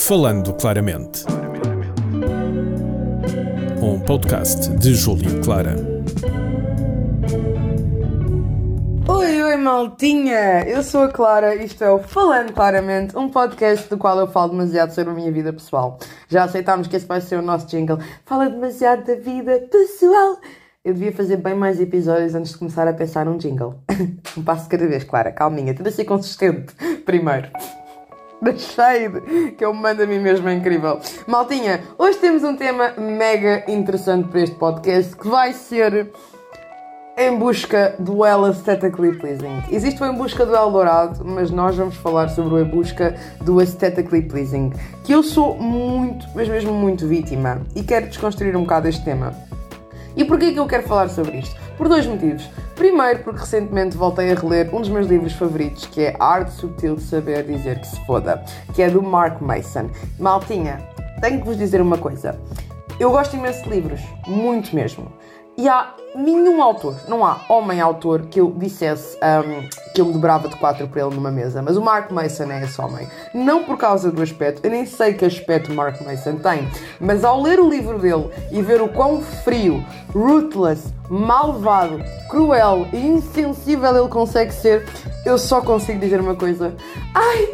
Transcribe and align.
Falando 0.00 0.54
Claramente. 0.54 1.24
Um 3.82 4.00
podcast 4.00 4.70
de 4.78 4.94
Júlio 4.94 5.42
Clara. 5.42 5.76
Oi, 9.06 9.42
oi, 9.42 9.56
maltinha! 9.56 10.64
Eu 10.66 10.82
sou 10.82 11.02
a 11.02 11.08
Clara 11.08 11.54
e 11.54 11.66
isto 11.66 11.84
é 11.84 11.90
o 11.90 11.98
Falando 11.98 12.52
Claramente, 12.52 13.16
um 13.16 13.28
podcast 13.28 13.88
do 13.90 13.98
qual 13.98 14.18
eu 14.18 14.26
falo 14.26 14.52
demasiado 14.52 14.90
sobre 14.92 15.12
a 15.12 15.14
minha 15.14 15.30
vida 15.30 15.52
pessoal. 15.52 15.98
Já 16.28 16.44
aceitámos 16.44 16.88
que 16.88 16.96
esse 16.96 17.06
vai 17.06 17.20
ser 17.20 17.36
o 17.36 17.42
nosso 17.42 17.66
jingle. 17.66 17.98
Fala 18.24 18.48
demasiado 18.48 19.04
da 19.04 19.14
vida 19.14 19.68
pessoal. 19.70 20.38
Eu 20.82 20.94
devia 20.94 21.12
fazer 21.12 21.36
bem 21.36 21.54
mais 21.54 21.78
episódios 21.78 22.34
antes 22.34 22.52
de 22.52 22.58
começar 22.58 22.88
a 22.88 22.92
pensar 22.94 23.26
num 23.26 23.36
jingle. 23.36 23.74
um 24.36 24.42
passo 24.42 24.66
cada 24.68 24.88
vez, 24.88 25.04
Clara, 25.04 25.30
calminha, 25.30 25.74
tenta 25.74 25.90
ser 25.90 26.06
consistente 26.06 26.74
primeiro. 27.04 27.50
Da 28.40 28.56
shade 28.56 29.52
que 29.58 29.64
eu 29.64 29.74
mando 29.74 30.02
a 30.02 30.06
mim 30.06 30.18
mesmo 30.18 30.48
é 30.48 30.54
incrível. 30.54 30.98
Maltinha, 31.26 31.82
hoje 31.98 32.18
temos 32.18 32.42
um 32.42 32.56
tema 32.56 32.94
mega 32.96 33.64
interessante 33.70 34.28
para 34.28 34.40
este 34.40 34.56
podcast 34.56 35.14
que 35.14 35.28
vai 35.28 35.52
ser 35.52 36.10
em 37.18 37.36
busca 37.36 37.94
do 37.98 38.24
El 38.24 38.46
Aesthetically 38.46 39.18
Pleasing. 39.18 39.62
Existe 39.70 40.02
o 40.02 40.06
Em 40.06 40.14
Busca 40.14 40.46
do 40.46 40.56
El 40.56 40.70
Dourado, 40.70 41.22
mas 41.22 41.50
nós 41.50 41.76
vamos 41.76 41.96
falar 41.96 42.30
sobre 42.30 42.54
o 42.54 42.58
Em 42.58 42.64
Busca 42.64 43.14
do 43.42 43.60
Aesthetically 43.60 44.22
Pleasing, 44.22 44.72
que 45.04 45.12
eu 45.12 45.22
sou 45.22 45.54
muito, 45.56 46.26
mas 46.34 46.48
mesmo 46.48 46.72
muito 46.72 47.06
vítima 47.06 47.60
e 47.76 47.82
quero 47.82 48.06
desconstruir 48.06 48.56
um 48.56 48.62
bocado 48.62 48.88
este 48.88 49.04
tema. 49.04 49.49
E 50.16 50.24
porquê 50.24 50.52
que 50.52 50.58
eu 50.58 50.66
quero 50.66 50.82
falar 50.82 51.08
sobre 51.08 51.38
isto? 51.38 51.54
Por 51.76 51.88
dois 51.88 52.06
motivos. 52.06 52.48
Primeiro, 52.74 53.20
porque 53.20 53.40
recentemente 53.40 53.96
voltei 53.96 54.32
a 54.32 54.34
reler 54.34 54.74
um 54.74 54.80
dos 54.80 54.88
meus 54.88 55.06
livros 55.06 55.32
favoritos, 55.34 55.86
que 55.86 56.02
é 56.02 56.16
Arte 56.18 56.52
Subtil 56.52 56.96
de 56.96 57.02
Saber 57.02 57.44
Dizer 57.44 57.78
que 57.78 57.86
se 57.86 58.04
Foda, 58.06 58.42
que 58.74 58.82
é 58.82 58.90
do 58.90 59.02
Mark 59.02 59.40
Mason. 59.40 59.90
Maltinha, 60.18 60.78
tenho 61.20 61.40
que 61.40 61.46
vos 61.46 61.58
dizer 61.58 61.80
uma 61.80 61.98
coisa. 61.98 62.38
Eu 62.98 63.10
gosto 63.10 63.36
imenso 63.36 63.62
de 63.64 63.70
livros, 63.70 64.00
muito 64.26 64.74
mesmo. 64.74 65.12
E 65.60 65.68
há 65.68 65.92
nenhum 66.14 66.62
autor, 66.62 66.96
não 67.06 67.22
há 67.22 67.38
homem 67.46 67.82
autor 67.82 68.22
que 68.22 68.40
eu 68.40 68.50
dissesse 68.56 69.18
um, 69.18 69.68
que 69.92 70.00
eu 70.00 70.06
me 70.06 70.14
dobrava 70.14 70.48
de 70.48 70.56
quatro 70.56 70.88
para 70.88 71.02
ele 71.02 71.14
numa 71.14 71.30
mesa. 71.30 71.60
Mas 71.60 71.76
o 71.76 71.82
Mark 71.82 72.10
Mason 72.10 72.44
é 72.44 72.64
esse 72.64 72.80
homem. 72.80 73.06
Não 73.34 73.62
por 73.64 73.76
causa 73.76 74.10
do 74.10 74.22
aspecto, 74.22 74.64
eu 74.64 74.70
nem 74.70 74.86
sei 74.86 75.12
que 75.12 75.22
aspecto 75.22 75.70
Mark 75.74 76.00
Mason 76.00 76.36
tem, 76.36 76.66
mas 76.98 77.26
ao 77.26 77.42
ler 77.42 77.60
o 77.60 77.68
livro 77.68 77.98
dele 77.98 78.30
e 78.50 78.62
ver 78.62 78.80
o 78.80 78.88
quão 78.88 79.20
frio, 79.20 79.84
ruthless, 80.14 80.94
malvado, 81.10 82.02
cruel 82.30 82.86
e 82.90 82.96
insensível 82.96 83.94
ele 83.94 84.08
consegue 84.08 84.54
ser, 84.54 84.86
eu 85.26 85.36
só 85.36 85.60
consigo 85.60 86.00
dizer 86.00 86.22
uma 86.22 86.36
coisa: 86.36 86.74
Ai, 87.14 87.48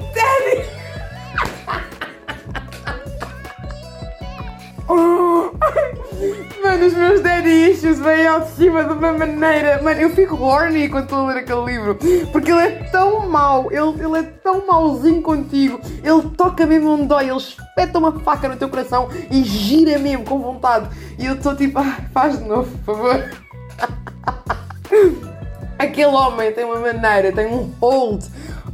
Mano, 6.62 6.86
os 6.86 6.94
meus 6.94 7.20
issues 7.46 7.98
vêm 7.98 8.26
ao 8.26 8.40
de 8.40 8.50
cima 8.50 8.84
de 8.84 8.92
uma 8.92 9.12
maneira. 9.12 9.82
Mano, 9.82 10.00
eu 10.00 10.10
fico 10.10 10.36
horny 10.36 10.88
quando 10.88 11.04
estou 11.04 11.18
a 11.18 11.32
ler 11.32 11.38
aquele 11.38 11.64
livro. 11.64 11.98
Porque 12.32 12.50
ele 12.50 12.60
é 12.60 12.70
tão 12.90 13.28
mau, 13.28 13.70
ele, 13.70 14.04
ele 14.04 14.18
é 14.18 14.22
tão 14.22 14.66
mauzinho 14.66 15.22
contigo. 15.22 15.80
Ele 16.02 16.22
toca 16.36 16.66
mesmo 16.66 16.90
onde 16.90 17.06
dói, 17.06 17.28
ele 17.28 17.36
espeta 17.36 17.98
uma 17.98 18.12
faca 18.20 18.48
no 18.48 18.56
teu 18.56 18.68
coração 18.68 19.08
e 19.30 19.42
gira 19.42 19.98
mesmo 19.98 20.24
com 20.24 20.38
vontade. 20.38 20.88
E 21.18 21.26
eu 21.26 21.34
estou 21.34 21.56
tipo, 21.56 21.78
ah, 21.78 21.98
faz 22.12 22.38
de 22.38 22.44
novo, 22.44 22.70
por 22.78 22.96
favor. 22.96 23.30
Aquele 25.78 26.06
homem 26.06 26.52
tem 26.52 26.64
uma 26.64 26.78
maneira, 26.78 27.32
tem 27.32 27.46
um 27.46 27.70
hold 27.80 28.24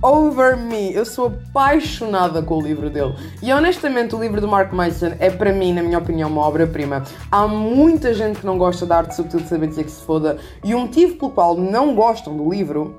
over 0.03 0.56
me. 0.56 0.92
Eu 0.92 1.05
sou 1.05 1.27
apaixonada 1.28 2.42
com 2.42 2.58
o 2.58 2.61
livro 2.61 2.91
dele. 2.91 3.14
E 3.41 3.53
honestamente, 3.53 4.14
o 4.14 4.20
livro 4.20 4.41
do 4.41 4.48
Mark 4.48 4.72
Mason 4.72 5.12
é 5.20 5.31
para 5.31 5.53
mim, 5.53 5.72
na 5.72 5.83
minha 5.83 5.98
opinião, 5.98 6.28
uma 6.28 6.42
obra-prima. 6.42 7.05
Há 7.31 7.47
muita 7.47 8.12
gente 8.12 8.41
que 8.41 8.47
não 8.47 8.59
gosta 8.59 8.84
da 8.84 8.98
arte 8.98 9.14
subtil 9.14 9.41
de 9.41 9.48
saber 9.48 9.69
dizer 9.69 9.84
que 9.84 9.91
se 9.91 10.03
foda. 10.03 10.38
E 10.65 10.75
o 10.75 10.81
motivo 10.81 11.16
pelo 11.16 11.31
qual 11.31 11.56
não 11.56 11.94
gostam 11.94 12.37
do 12.37 12.50
livro 12.50 12.94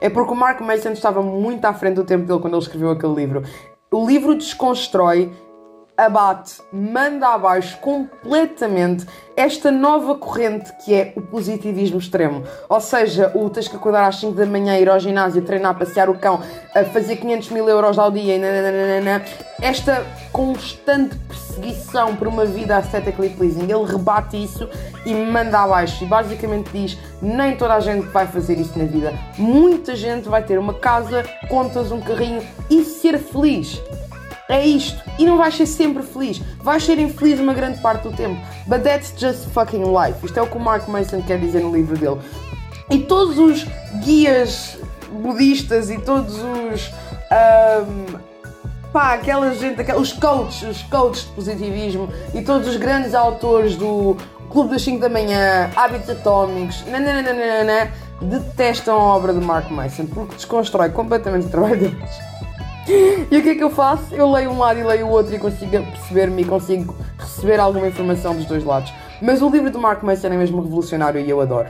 é 0.00 0.08
porque 0.08 0.32
o 0.32 0.36
Mark 0.36 0.60
Mason 0.60 0.90
estava 0.90 1.22
muito 1.22 1.64
à 1.66 1.74
frente 1.74 1.96
do 1.96 2.04
tempo 2.04 2.24
dele 2.24 2.40
quando 2.40 2.54
ele 2.54 2.62
escreveu 2.62 2.90
aquele 2.90 3.14
livro. 3.14 3.42
O 3.90 4.06
livro 4.06 4.34
desconstrói 4.34 5.30
abate, 5.96 6.54
manda 6.72 7.28
abaixo 7.28 7.78
completamente 7.78 9.06
esta 9.36 9.70
nova 9.70 10.16
corrente 10.16 10.72
que 10.84 10.94
é 10.94 11.12
o 11.16 11.22
positivismo 11.22 11.98
extremo. 11.98 12.42
Ou 12.68 12.80
seja, 12.80 13.30
o 13.34 13.48
tens 13.50 13.68
que 13.68 13.76
acordar 13.76 14.08
às 14.08 14.16
5 14.16 14.32
da 14.32 14.46
manhã, 14.46 14.76
ir 14.78 14.88
ao 14.88 14.98
ginásio, 14.98 15.42
treinar, 15.42 15.76
passear 15.76 16.08
o 16.08 16.18
cão, 16.18 16.40
a 16.74 16.84
fazer 16.84 17.16
500 17.16 17.50
mil 17.50 17.68
euros 17.68 17.98
ao 17.98 18.10
dia, 18.10 18.38
nananana. 18.38 19.24
esta 19.60 20.04
constante 20.32 21.16
perseguição 21.28 22.16
por 22.16 22.28
uma 22.28 22.44
vida 22.44 22.76
aesthetically 22.76 23.30
pleasing. 23.30 23.62
Ele 23.62 23.84
rebate 23.84 24.42
isso 24.42 24.68
e 25.06 25.14
manda 25.14 25.60
abaixo. 25.60 26.04
E 26.04 26.06
basicamente 26.06 26.70
diz: 26.72 26.98
nem 27.22 27.56
toda 27.56 27.74
a 27.74 27.80
gente 27.80 28.06
vai 28.08 28.26
fazer 28.26 28.58
isso 28.58 28.78
na 28.78 28.84
vida. 28.84 29.12
Muita 29.38 29.94
gente 29.94 30.28
vai 30.28 30.42
ter 30.42 30.58
uma 30.58 30.74
casa, 30.74 31.24
contas, 31.48 31.90
um 31.92 32.00
carrinho 32.00 32.42
e 32.70 32.84
ser 32.84 33.18
feliz. 33.18 33.80
É 34.48 34.64
isto. 34.64 35.02
E 35.18 35.24
não 35.24 35.38
vais 35.38 35.56
ser 35.56 35.66
sempre 35.66 36.02
feliz. 36.02 36.40
Vais 36.62 36.84
ser 36.84 36.98
infeliz 36.98 37.40
uma 37.40 37.54
grande 37.54 37.80
parte 37.80 38.02
do 38.02 38.14
tempo. 38.14 38.40
But 38.66 38.82
that's 38.82 39.14
just 39.16 39.46
fucking 39.50 39.84
life. 39.84 40.24
Isto 40.24 40.38
é 40.38 40.42
o 40.42 40.46
que 40.46 40.56
o 40.56 40.60
Mark 40.60 40.86
Mason 40.88 41.22
quer 41.22 41.38
dizer 41.38 41.62
no 41.62 41.74
livro 41.74 41.96
dele. 41.96 42.20
E 42.90 42.98
todos 42.98 43.38
os 43.38 43.66
guias 44.04 44.78
budistas 45.10 45.90
e 45.90 45.98
todos 45.98 46.34
os. 46.36 46.92
Um, 47.32 48.18
pá, 48.92 49.14
aquela 49.14 49.52
gente, 49.54 49.80
os 49.92 50.12
coaches, 50.12 50.76
os 50.76 50.82
coaches 50.82 51.24
de 51.24 51.32
positivismo 51.32 52.08
e 52.34 52.42
todos 52.42 52.68
os 52.68 52.76
grandes 52.76 53.14
autores 53.14 53.76
do 53.76 54.16
Clube 54.50 54.70
das 54.70 54.82
5 54.82 55.00
da 55.00 55.08
Manhã, 55.08 55.70
Hábitos 55.74 56.10
Atómicos, 56.10 56.84
nananana, 56.86 57.90
detestam 58.20 58.94
a 58.94 59.16
obra 59.16 59.32
de 59.32 59.40
Mark 59.40 59.70
Mason 59.70 60.06
porque 60.06 60.36
desconstrói 60.36 60.90
completamente 60.90 61.46
o 61.46 61.50
trabalho 61.50 61.80
deles. 61.80 62.33
E 62.86 63.38
o 63.38 63.42
que 63.42 63.50
é 63.50 63.54
que 63.54 63.64
eu 63.64 63.70
faço? 63.70 64.14
Eu 64.14 64.30
leio 64.30 64.50
um 64.50 64.58
lado 64.58 64.78
e 64.78 64.82
leio 64.82 65.06
o 65.06 65.10
outro 65.10 65.34
e 65.34 65.38
consigo 65.38 65.70
perceber-me 65.70 66.42
e 66.42 66.44
consigo 66.44 66.94
receber 67.18 67.58
alguma 67.58 67.88
informação 67.88 68.34
dos 68.34 68.44
dois 68.44 68.62
lados. 68.62 68.92
Mas 69.22 69.40
o 69.40 69.48
livro 69.48 69.70
do 69.70 69.78
Mark 69.78 70.02
Mason 70.02 70.26
é 70.26 70.36
mesmo 70.36 70.60
revolucionário 70.60 71.20
e 71.20 71.30
eu 71.30 71.40
adoro. 71.40 71.68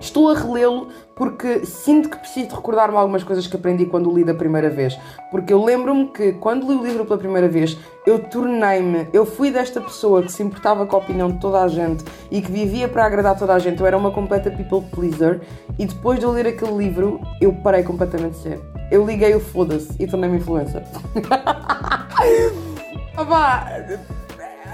Estou 0.00 0.30
a 0.30 0.34
relê-lo 0.34 0.88
porque 1.14 1.64
sinto 1.64 2.08
que 2.10 2.18
preciso 2.18 2.54
recordar-me 2.56 2.96
algumas 2.96 3.22
coisas 3.22 3.46
que 3.46 3.56
aprendi 3.56 3.86
quando 3.86 4.10
o 4.10 4.14
li 4.14 4.24
da 4.24 4.34
primeira 4.34 4.68
vez. 4.68 4.98
Porque 5.30 5.52
eu 5.52 5.64
lembro-me 5.64 6.08
que 6.08 6.32
quando 6.32 6.66
li 6.66 6.74
o 6.76 6.84
livro 6.84 7.04
pela 7.04 7.18
primeira 7.18 7.48
vez, 7.48 7.78
eu 8.06 8.18
tornei-me, 8.18 9.08
eu 9.12 9.24
fui 9.24 9.50
desta 9.50 9.80
pessoa 9.80 10.22
que 10.22 10.32
se 10.32 10.42
importava 10.42 10.86
com 10.86 10.96
a 10.96 10.98
opinião 10.98 11.30
de 11.30 11.38
toda 11.38 11.62
a 11.62 11.68
gente 11.68 12.04
e 12.30 12.42
que 12.42 12.50
vivia 12.50 12.88
para 12.88 13.06
agradar 13.06 13.38
toda 13.38 13.54
a 13.54 13.58
gente. 13.58 13.80
Eu 13.80 13.86
era 13.86 13.96
uma 13.96 14.10
completa 14.10 14.50
people 14.50 14.82
pleaser 14.90 15.40
e 15.78 15.86
depois 15.86 16.18
de 16.18 16.24
eu 16.24 16.32
ler 16.32 16.48
aquele 16.48 16.76
livro, 16.76 17.20
eu 17.40 17.52
parei 17.52 17.82
completamente 17.82 18.32
de 18.32 18.38
ser. 18.38 18.60
Eu 18.90 19.06
liguei 19.06 19.34
o 19.34 19.40
foda-se 19.40 19.94
e 19.98 20.06
tornei-me 20.06 20.36
influencer. 20.38 20.82
Opá, 23.16 23.68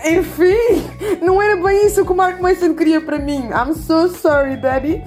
enfim, 0.05 0.57
não 1.23 1.41
era 1.41 1.57
bem 1.57 1.87
isso 1.87 2.05
que 2.05 2.13
o 2.13 2.15
Mark 2.15 2.41
Mason 2.41 2.75
queria 2.75 3.01
para 3.01 3.19
mim. 3.19 3.49
I'm 3.51 3.75
so 3.75 4.09
sorry, 4.09 4.57
Daddy. 4.57 5.03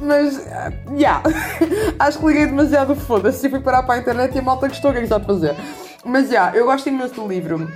Mas, 0.00 0.36
uh, 0.36 0.94
yeah. 0.96 1.22
Acho 1.98 2.18
que 2.18 2.26
liguei 2.26 2.46
demasiado 2.46 2.94
foda-se 2.94 3.48
fui 3.48 3.60
parar 3.60 3.82
para 3.82 3.94
a 3.94 3.98
internet 3.98 4.34
e 4.34 4.38
a 4.38 4.42
malta 4.42 4.68
gostou, 4.68 4.90
o 4.90 4.94
que 4.94 4.98
é 4.98 5.02
que 5.02 5.06
está 5.06 5.16
a 5.16 5.20
fazer? 5.20 5.56
Mas, 6.04 6.30
yeah, 6.30 6.56
eu 6.56 6.66
gosto 6.66 6.88
imenso 6.88 7.14
do 7.14 7.26
livro. 7.26 7.68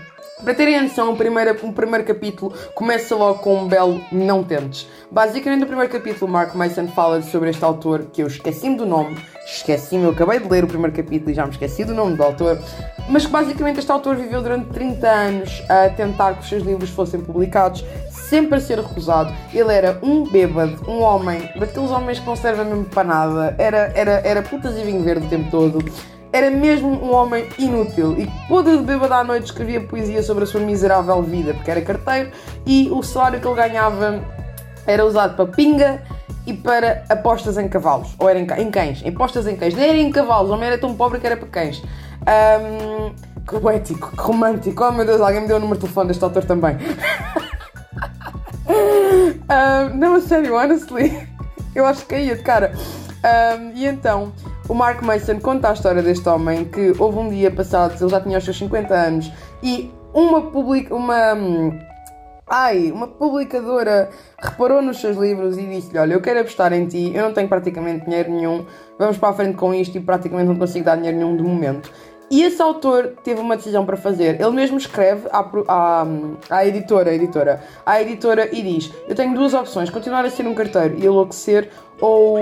Para 0.43 0.55
terem 0.55 0.81
noção, 0.81 1.13
o 1.13 1.17
primeiro, 1.17 1.51
o 1.67 1.73
primeiro 1.73 2.05
capítulo 2.05 2.55
começa 2.73 3.15
logo 3.17 3.41
com 3.41 3.57
um 3.57 3.67
belo 3.67 4.01
não 4.13 4.45
tentes. 4.45 4.87
Basicamente, 5.11 5.61
no 5.61 5.67
primeiro 5.67 5.93
capítulo, 5.93 6.31
Mark 6.31 6.55
Mason 6.55 6.87
fala 6.89 7.21
sobre 7.23 7.51
este 7.51 7.65
autor 7.65 8.07
que 8.13 8.23
eu 8.23 8.29
esqueci-me 8.29 8.77
do 8.77 8.87
nome, 8.87 9.19
esqueci-me, 9.45 10.05
eu 10.05 10.11
acabei 10.11 10.39
de 10.39 10.49
ler 10.49 10.63
o 10.63 10.69
primeiro 10.69 10.95
capítulo 10.95 11.33
e 11.33 11.35
já 11.35 11.45
me 11.45 11.51
esqueci 11.51 11.85
do 11.85 11.93
nome 11.93 12.17
do 12.17 12.23
autor, 12.23 12.57
mas 13.09 13.27
que 13.27 13.33
basicamente 13.33 13.81
este 13.81 13.91
autor 13.91 14.15
viveu 14.15 14.41
durante 14.41 14.69
30 14.69 15.09
anos 15.09 15.63
a 15.69 15.89
tentar 15.89 16.35
que 16.35 16.43
os 16.43 16.49
seus 16.49 16.63
livros 16.63 16.91
fossem 16.91 17.21
publicados, 17.21 17.85
sempre 18.09 18.59
a 18.59 18.61
ser 18.61 18.79
recusado. 18.79 19.35
Ele 19.53 19.73
era 19.73 19.99
um 20.03 20.23
bêbado, 20.23 20.89
um 20.89 21.03
homem, 21.03 21.51
daqueles 21.59 21.91
homens 21.91 22.21
que 22.21 22.27
não 22.27 22.37
servem 22.37 22.65
mesmo 22.65 22.85
para 22.85 23.03
nada, 23.03 23.55
era, 23.59 23.93
era, 23.95 24.13
era 24.25 24.43
putas 24.43 24.79
e 24.79 24.85
vinho 24.85 25.03
verde 25.03 25.27
o 25.27 25.29
tempo 25.29 25.51
todo 25.51 25.85
era 26.33 26.51
mesmo 26.51 26.89
um 26.89 27.13
homem 27.13 27.49
inútil 27.59 28.19
e 28.19 28.27
podre 28.49 28.77
de 28.77 28.83
bêbado 28.83 29.15
à 29.15 29.25
noite 29.25 29.47
escrevia 29.47 29.81
poesia 29.81 30.23
sobre 30.23 30.45
a 30.45 30.47
sua 30.47 30.61
miserável 30.61 31.23
vida, 31.23 31.55
porque 31.55 31.71
era 31.71 31.81
carteiro 31.81 32.31
e 32.67 32.89
o 32.91 33.03
salário 33.03 33.41
que 33.41 33.47
ele 33.47 33.57
ganhava 33.57 34.23
era 34.87 35.05
usado 35.05 35.37
para 35.37 35.47
pinga 35.47 36.03
e 36.47 36.53
para 36.53 37.05
apostas 37.09 37.59
em 37.59 37.69
cavalos, 37.69 38.15
ou 38.19 38.29
era 38.29 38.39
em, 38.39 38.47
em 38.59 38.71
cães, 38.71 39.03
em 39.03 39.09
apostas 39.09 39.47
em 39.47 39.57
cães, 39.57 39.75
nem 39.75 39.89
era 39.89 39.99
em 39.99 40.11
cavalos, 40.11 40.51
o 40.51 40.55
homem 40.55 40.69
era 40.69 40.79
tão 40.79 40.95
pobre 40.95 41.21
que 41.21 41.27
era 41.27 41.37
para 41.37 41.49
cães. 41.49 41.83
Um, 42.23 43.15
que 43.47 43.61
poético, 43.61 44.11
que 44.11 44.23
romântico, 44.23 44.85
oh 44.85 44.93
meu 44.93 45.07
Deus, 45.07 45.21
alguém 45.21 45.43
me 45.43 45.49
deu 45.49 45.57
o 45.57 45.61
número 45.61 45.77
de 45.77 45.83
telefone 45.83 46.09
deste 46.09 46.25
autor 46.25 46.45
também. 46.45 46.77
um, 48.69 49.97
não, 49.97 50.15
a 50.15 50.21
sério, 50.21 50.55
honestly, 50.55 51.27
eu 51.75 51.87
acho 51.87 52.03
que 52.03 52.15
caía 52.15 52.37
de 52.37 52.43
cara. 52.43 52.73
Um, 53.19 53.73
e 53.75 53.87
então, 53.87 54.33
o 54.69 54.75
Mark 54.75 55.03
Mason 55.03 55.41
conta 55.41 55.71
a 55.71 55.73
história 55.73 56.03
deste 56.03 56.29
homem 56.29 56.65
que 56.65 56.93
houve 56.99 57.19
um 57.19 57.29
dia 57.31 57.51
passado, 57.51 57.95
ele 57.99 58.11
já 58.11 58.21
tinha 58.21 58.39
os 58.39 58.45
seus 58.45 58.59
50 58.59 58.95
anos, 58.95 59.33
e 59.63 59.91
uma 60.13 60.51
publica, 60.51 60.95
uma 60.95 61.35
hum, 61.35 61.79
ai, 62.47 62.91
uma 62.93 63.07
publicadora 63.07 64.11
reparou 64.39 64.83
nos 64.83 65.01
seus 65.01 65.17
livros 65.17 65.57
e 65.59 65.67
disse-lhe: 65.67 65.99
Olha, 65.99 66.15
eu 66.15 66.21
quero 66.21 66.41
apostar 66.41 66.73
em 66.73 66.87
ti, 66.87 67.13
eu 67.15 67.25
não 67.25 67.33
tenho 67.33 67.49
praticamente 67.49 68.05
dinheiro 68.05 68.31
nenhum, 68.31 68.67
vamos 68.99 69.17
para 69.17 69.31
a 69.31 69.33
frente 69.33 69.57
com 69.57 69.73
isto 69.75 69.97
e 69.97 70.01
praticamente 70.01 70.49
não 70.49 70.57
consigo 70.57 70.85
dar 70.85 70.97
dinheiro 70.97 71.17
nenhum 71.17 71.37
de 71.37 71.43
momento. 71.43 71.91
E 72.31 72.43
esse 72.43 72.61
autor 72.61 73.15
teve 73.25 73.41
uma 73.41 73.57
decisão 73.57 73.87
para 73.87 73.97
fazer. 73.97 74.41
Ele 74.41 74.51
mesmo 74.51 74.77
escreve 74.77 75.27
à, 75.33 75.45
à, 75.67 76.07
à 76.51 76.67
editora, 76.67 77.15
editora, 77.15 77.63
à 77.87 78.03
editora 78.03 78.49
e 78.53 78.63
diz: 78.63 78.93
Eu 79.09 79.15
tenho 79.15 79.35
duas 79.35 79.55
opções: 79.55 79.89
continuar 79.89 80.25
a 80.25 80.31
ser 80.31 80.47
um 80.47 80.55
carteiro 80.55 80.97
e 80.99 81.07
enlouquecer, 81.07 81.71
ou, 82.01 82.39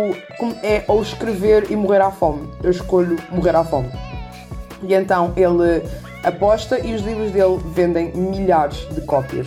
é, 0.63 0.85
ou 0.89 1.01
escrever 1.01 1.71
e 1.71 1.77
morrer 1.77 2.01
à 2.01 2.11
fome. 2.11 2.49
Eu 2.63 2.71
escolho 2.71 3.17
morrer 3.31 3.55
à 3.55 3.65
fome. 3.65 3.89
E 4.83 4.93
então 4.93 5.33
ele 5.37 5.83
aposta 6.25 6.79
e 6.81 6.93
os 6.93 7.03
livros 7.03 7.31
dele 7.31 7.59
vendem 7.67 8.13
milhares 8.13 8.89
de 8.91 9.01
cópias. 9.03 9.47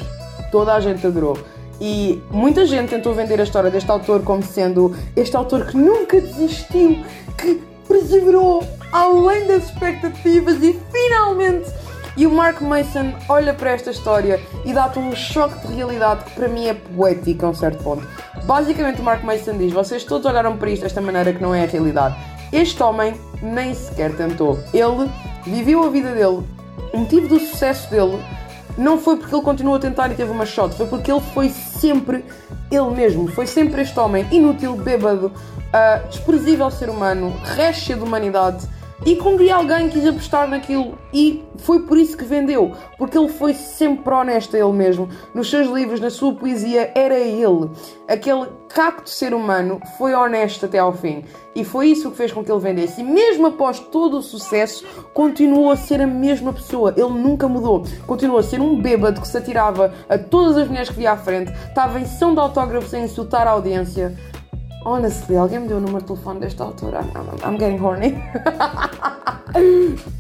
Toda 0.52 0.74
a 0.74 0.80
gente 0.80 1.06
adorou. 1.06 1.38
E 1.82 2.22
muita 2.30 2.66
gente 2.66 2.90
tentou 2.90 3.14
vender 3.14 3.40
a 3.40 3.44
história 3.44 3.70
deste 3.70 3.90
autor 3.90 4.24
como 4.24 4.44
sendo 4.44 4.94
este 5.16 5.36
autor 5.36 5.68
que 5.68 5.78
nunca 5.78 6.20
desistiu, 6.20 7.06
que 7.38 7.62
perseverou 7.90 8.64
além 8.94 9.48
das 9.48 9.66
expectativas 9.66 10.64
e 10.64 10.80
finalmente. 10.92 11.70
E 12.16 12.28
o 12.28 12.32
Mark 12.32 12.62
Mason 12.62 13.14
olha 13.28 13.54
para 13.54 13.72
esta 13.72 13.92
história 13.92 14.40
e 14.66 14.74
dá-te 14.74 15.00
um 15.00 15.16
choque 15.16 15.68
de 15.68 15.76
realidade 15.76 16.26
que 16.26 16.32
para 16.32 16.48
mim 16.48 16.68
é 16.68 16.74
poético 16.74 17.46
a 17.46 17.50
um 17.50 17.54
certo 17.54 17.84
ponto. 17.84 18.08
Basicamente, 18.46 19.02
o 19.02 19.04
Mark 19.04 19.24
Mason 19.24 19.58
diz: 19.58 19.72
vocês 19.74 20.04
todos 20.04 20.26
olharam 20.26 20.58
para 20.58 20.70
isto 20.70 20.84
desta 20.84 21.02
maneira 21.02 21.34
que 21.34 21.42
não 21.42 21.56
é 21.56 21.64
a 21.64 21.68
realidade. 21.68 22.16
Este 22.52 22.82
homem 22.84 23.14
nem 23.42 23.74
sequer 23.74 24.16
tentou. 24.16 24.60
Ele 24.74 25.10
viveu 25.46 25.84
a 25.84 25.90
vida 25.90 26.12
dele. 26.12 26.44
O 26.94 26.98
motivo 26.98 27.28
do 27.28 27.40
sucesso 27.40 27.90
dele 27.90 28.20
não 28.80 28.98
foi 28.98 29.18
porque 29.18 29.36
ele 29.36 29.44
continuou 29.44 29.76
a 29.76 29.80
tentar 29.80 30.10
e 30.10 30.16
teve 30.16 30.32
uma 30.32 30.46
shot, 30.46 30.74
foi 30.74 30.88
porque 30.88 31.12
ele 31.12 31.22
foi 31.34 31.50
sempre 31.50 32.24
ele 32.72 32.90
mesmo. 32.92 33.28
Foi 33.28 33.46
sempre 33.46 33.82
este 33.82 34.00
homem 34.00 34.26
inútil, 34.32 34.76
bêbado, 34.76 35.28
uh, 35.28 36.08
desprezível 36.08 36.72
ser 36.72 36.90
humano, 36.90 37.36
resto 37.44 37.94
de 37.94 38.02
humanidade 38.02 38.68
e 39.06 39.16
dia 39.38 39.56
alguém 39.56 39.88
quis 39.88 40.06
apostar 40.06 40.48
naquilo 40.48 40.98
e 41.14 41.44
foi 41.58 41.84
por 41.84 41.98
isso 41.98 42.18
que 42.18 42.26
vendeu, 42.26 42.74
porque 42.98 43.18
ele 43.18 43.30
foi 43.30 43.54
sempre 43.54 44.14
honesto 44.14 44.56
a 44.56 44.60
ele 44.60 44.74
mesmo. 44.74 45.10
Nos 45.34 45.50
seus 45.50 45.68
livros, 45.68 46.00
na 46.00 46.10
sua 46.10 46.34
poesia, 46.34 46.92
era 46.94 47.18
ele. 47.18 47.70
Aquele 48.08 48.48
cacto 48.68 49.10
ser 49.10 49.34
humano 49.34 49.80
foi 49.98 50.14
honesto 50.14 50.66
até 50.66 50.80
ao 50.80 50.94
fim. 50.94 51.24
E 51.56 51.64
foi 51.64 51.88
isso 51.88 52.12
que 52.12 52.18
fez 52.18 52.32
com 52.32 52.44
que 52.44 52.52
ele 52.52 52.60
vendesse. 52.60 53.02
E 53.02 53.04
mesmo 53.04 53.48
após 53.48 53.80
todo 53.80 54.18
o 54.18 54.22
sucesso, 54.22 54.86
continuou 55.14 55.72
a 55.72 55.78
ser 55.78 56.02
a 56.02 56.08
mesma 56.08 56.54
pessoa. 56.54 56.94
Ele 56.96 57.10
nunca 57.10 57.48
mudou. 57.48 57.84
Continuou 58.06 58.40
a 58.40 58.44
ser 58.44 58.62
um 58.62 58.80
bêbado 58.80 59.22
que 59.22 59.28
se 59.28 59.38
atirava 59.38 59.94
a 60.08 60.18
todas 60.18 60.58
as 60.58 60.68
mulheres 60.68 60.90
que 60.90 60.96
via 60.96 61.14
à 61.14 61.18
frente, 61.18 61.52
estava 61.52 62.00
em 62.00 62.06
sessão 62.06 62.34
de 62.34 62.40
autógrafos 62.40 62.94
a 62.94 63.00
insultar 63.00 63.48
a 63.48 63.52
audiência. 63.52 64.16
Honestly, 64.86 65.36
alguém 65.36 65.60
me 65.60 65.68
deu 65.68 65.78
o 65.78 65.82
número 65.82 66.00
de 66.00 66.06
telefone 66.06 66.40
desta 66.40 66.64
altura. 66.64 67.02
I'm, 67.02 67.54
I'm 67.54 67.60
getting 67.60 67.84
horny. 67.84 68.16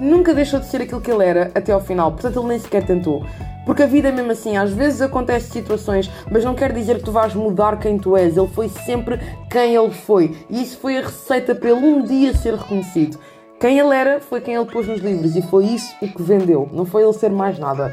Nunca 0.00 0.34
deixou 0.34 0.60
de 0.60 0.66
ser 0.66 0.82
aquilo 0.82 1.00
que 1.00 1.10
ele 1.10 1.24
era 1.24 1.50
até 1.54 1.72
ao 1.72 1.80
final, 1.80 2.10
portanto 2.10 2.40
ele 2.40 2.48
nem 2.48 2.58
sequer 2.58 2.84
tentou. 2.84 3.24
Porque 3.64 3.84
a 3.84 3.86
vida 3.86 4.08
é 4.08 4.12
mesmo 4.12 4.32
assim, 4.32 4.56
às 4.56 4.72
vezes 4.72 5.00
acontecem 5.00 5.50
situações, 5.50 6.10
mas 6.30 6.44
não 6.44 6.54
quer 6.54 6.72
dizer 6.72 6.98
que 6.98 7.04
tu 7.04 7.12
vais 7.12 7.34
mudar 7.34 7.78
quem 7.78 7.96
tu 7.96 8.16
és. 8.16 8.36
Ele 8.36 8.48
foi 8.48 8.68
sempre 8.68 9.20
quem 9.48 9.76
ele 9.76 9.90
foi. 9.90 10.36
E 10.50 10.62
isso 10.62 10.78
foi 10.78 10.98
a 10.98 11.02
receita 11.02 11.54
para 11.54 11.70
ele 11.70 11.86
um 11.86 12.02
dia 12.02 12.34
ser 12.34 12.54
reconhecido. 12.54 13.18
Quem 13.60 13.78
ele 13.78 13.94
era 13.94 14.20
foi 14.20 14.40
quem 14.40 14.54
ele 14.54 14.64
pôs 14.64 14.88
nos 14.88 15.00
livros 15.00 15.36
e 15.36 15.42
foi 15.42 15.66
isso 15.66 15.94
o 16.02 16.08
que 16.08 16.22
vendeu. 16.22 16.68
Não 16.72 16.84
foi 16.84 17.04
ele 17.04 17.12
ser 17.12 17.30
mais 17.30 17.58
nada. 17.58 17.92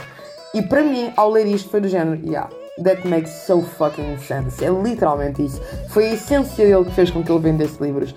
E 0.56 0.64
para 0.64 0.82
mim, 0.82 1.14
ao 1.16 1.30
ler 1.30 1.46
isto, 1.46 1.70
foi 1.70 1.80
do 1.80 1.88
género, 1.88 2.20
yeah, 2.26 2.50
That 2.84 3.08
makes 3.08 3.32
so 3.32 3.62
fucking 3.62 4.18
sense. 4.20 4.64
É 4.64 4.70
literalmente 4.70 5.46
isso. 5.46 5.62
Foi 5.90 6.08
a 6.08 6.14
essência 6.14 6.66
dele 6.66 6.86
que 6.86 6.94
fez 6.94 7.12
com 7.12 7.24
que 7.24 7.32
ele 7.32 7.40
vendesse 7.40 7.82
livros. 7.82 8.16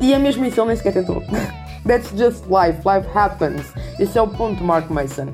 E 0.00 0.12
é 0.12 0.18
mesmo 0.18 0.44
isso, 0.44 0.60
ele 0.60 0.68
nem 0.68 0.76
sequer 0.76 0.92
tentou. 0.92 1.22
That's 1.86 2.10
just 2.16 2.44
life. 2.46 2.78
Life 2.86 3.08
happens. 3.14 3.72
Esse 3.98 4.18
é 4.18 4.22
o 4.22 4.28
ponto 4.28 4.56
de 4.56 4.64
Mark 4.64 4.88
Mason. 4.90 5.28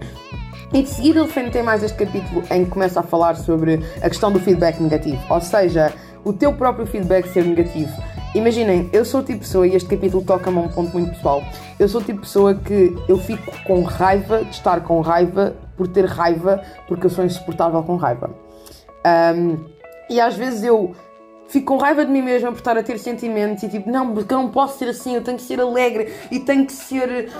E 0.73 0.83
de 0.83 0.89
seguida 0.89 1.27
ele 1.37 1.51
tem 1.51 1.63
mais 1.63 1.83
este 1.83 1.99
capítulo 1.99 2.43
em 2.51 2.65
que 2.65 2.71
começa 2.71 3.01
a 3.01 3.03
falar 3.03 3.35
sobre 3.37 3.81
a 4.01 4.09
questão 4.09 4.31
do 4.31 4.39
feedback 4.39 4.81
negativo. 4.81 5.21
Ou 5.29 5.41
seja, 5.41 5.93
o 6.25 6.33
teu 6.33 6.53
próprio 6.53 6.87
feedback 6.87 7.29
ser 7.29 7.45
negativo. 7.45 7.93
Imaginem, 8.35 8.89
eu 8.93 9.05
sou 9.05 9.21
o 9.21 9.25
tipo 9.25 9.41
de 9.41 9.47
pessoa, 9.47 9.67
e 9.67 9.75
este 9.75 9.89
capítulo 9.89 10.23
toca-me 10.23 10.59
a 10.59 10.61
um 10.61 10.69
ponto 10.69 10.93
muito 10.93 11.11
pessoal. 11.11 11.43
Eu 11.79 11.89
sou 11.89 12.01
o 12.01 12.05
tipo 12.05 12.21
de 12.21 12.27
pessoa 12.27 12.55
que 12.55 12.97
eu 13.09 13.19
fico 13.19 13.51
com 13.65 13.83
raiva 13.83 14.45
de 14.45 14.51
estar 14.51 14.81
com 14.83 15.01
raiva 15.01 15.57
por 15.77 15.89
ter 15.89 16.05
raiva, 16.05 16.63
porque 16.87 17.07
eu 17.07 17.11
sou 17.11 17.25
insuportável 17.25 17.83
com 17.83 17.97
raiva. 17.97 18.31
Um, 19.07 19.65
e 20.09 20.21
às 20.21 20.35
vezes 20.35 20.65
eu 20.65 20.95
fico 21.49 21.75
com 21.75 21.77
raiva 21.77 22.05
de 22.05 22.11
mim 22.11 22.23
mesma 22.23 22.51
por 22.53 22.59
estar 22.59 22.79
a 22.79 22.83
ter 22.83 22.99
sentimentos 22.99 23.63
e 23.65 23.69
tipo, 23.69 23.91
não, 23.91 24.15
porque 24.15 24.33
eu 24.33 24.39
não 24.39 24.51
posso 24.51 24.79
ser 24.79 24.89
assim, 24.89 25.15
eu 25.15 25.23
tenho 25.23 25.37
que 25.37 25.43
ser 25.43 25.61
alegre 25.61 26.13
e 26.31 26.41
tenho 26.41 26.67
que 26.67 26.73
ser. 26.73 27.31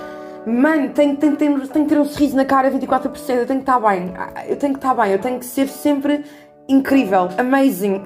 Mano, 0.45 0.89
tenho, 0.89 1.15
tenho, 1.17 1.35
tenho, 1.35 1.67
tenho 1.67 1.85
que 1.85 1.93
ter 1.93 1.99
um 1.99 2.05
sorriso 2.05 2.35
na 2.35 2.45
cara 2.45 2.71
24%, 2.71 3.29
eu 3.29 3.45
tenho 3.45 3.45
que 3.45 3.55
estar 3.57 3.79
bem, 3.79 4.11
eu 4.47 4.57
tenho 4.57 4.73
que 4.73 4.79
estar 4.79 4.95
bem, 4.95 5.11
eu 5.11 5.19
tenho 5.19 5.37
que 5.39 5.45
ser 5.45 5.67
sempre 5.67 6.25
incrível, 6.67 7.29
amazing. 7.37 8.01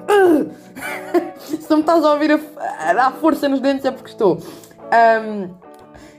Se 1.38 1.70
não 1.70 1.78
me 1.78 1.82
estás 1.82 2.04
a 2.04 2.12
ouvir 2.12 2.32
a, 2.32 2.90
a 2.90 2.92
dar 2.92 3.12
força 3.12 3.48
nos 3.48 3.60
dentes 3.60 3.84
é 3.84 3.90
porque 3.90 4.10
estou. 4.10 4.38
Um, 4.38 5.48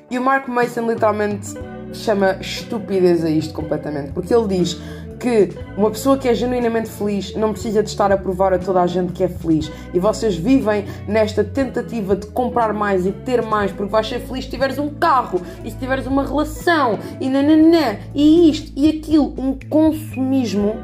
e 0.09 0.17
o 0.17 0.21
Mark 0.21 0.47
Mason 0.47 0.89
literalmente 0.89 1.53
chama 1.93 2.37
estupidez 2.39 3.23
a 3.23 3.29
isto 3.29 3.53
completamente, 3.53 4.11
porque 4.11 4.33
ele 4.33 4.47
diz 4.47 4.79
que 5.19 5.49
uma 5.75 5.89
pessoa 5.89 6.17
que 6.17 6.27
é 6.27 6.33
genuinamente 6.33 6.89
feliz 6.89 7.35
não 7.35 7.51
precisa 7.51 7.83
de 7.83 7.89
estar 7.89 8.11
a 8.11 8.17
provar 8.17 8.53
a 8.53 8.59
toda 8.59 8.81
a 8.81 8.87
gente 8.87 9.13
que 9.13 9.23
é 9.23 9.27
feliz. 9.27 9.71
E 9.93 9.99
vocês 9.99 10.35
vivem 10.35 10.85
nesta 11.07 11.43
tentativa 11.43 12.15
de 12.15 12.27
comprar 12.27 12.73
mais 12.73 13.05
e 13.05 13.11
ter 13.11 13.41
mais, 13.41 13.71
porque 13.71 13.91
vais 13.91 14.07
ser 14.07 14.19
feliz 14.19 14.45
se 14.45 14.51
tiveres 14.51 14.77
um 14.77 14.89
carro 14.89 15.41
e 15.63 15.71
se 15.71 15.77
tiveres 15.77 16.05
uma 16.07 16.23
relação 16.23 16.99
e 17.19 17.29
nananã 17.29 17.97
e 18.13 18.49
isto 18.49 18.71
e 18.75 18.89
aquilo. 18.89 19.33
Um 19.37 19.57
consumismo 19.69 20.75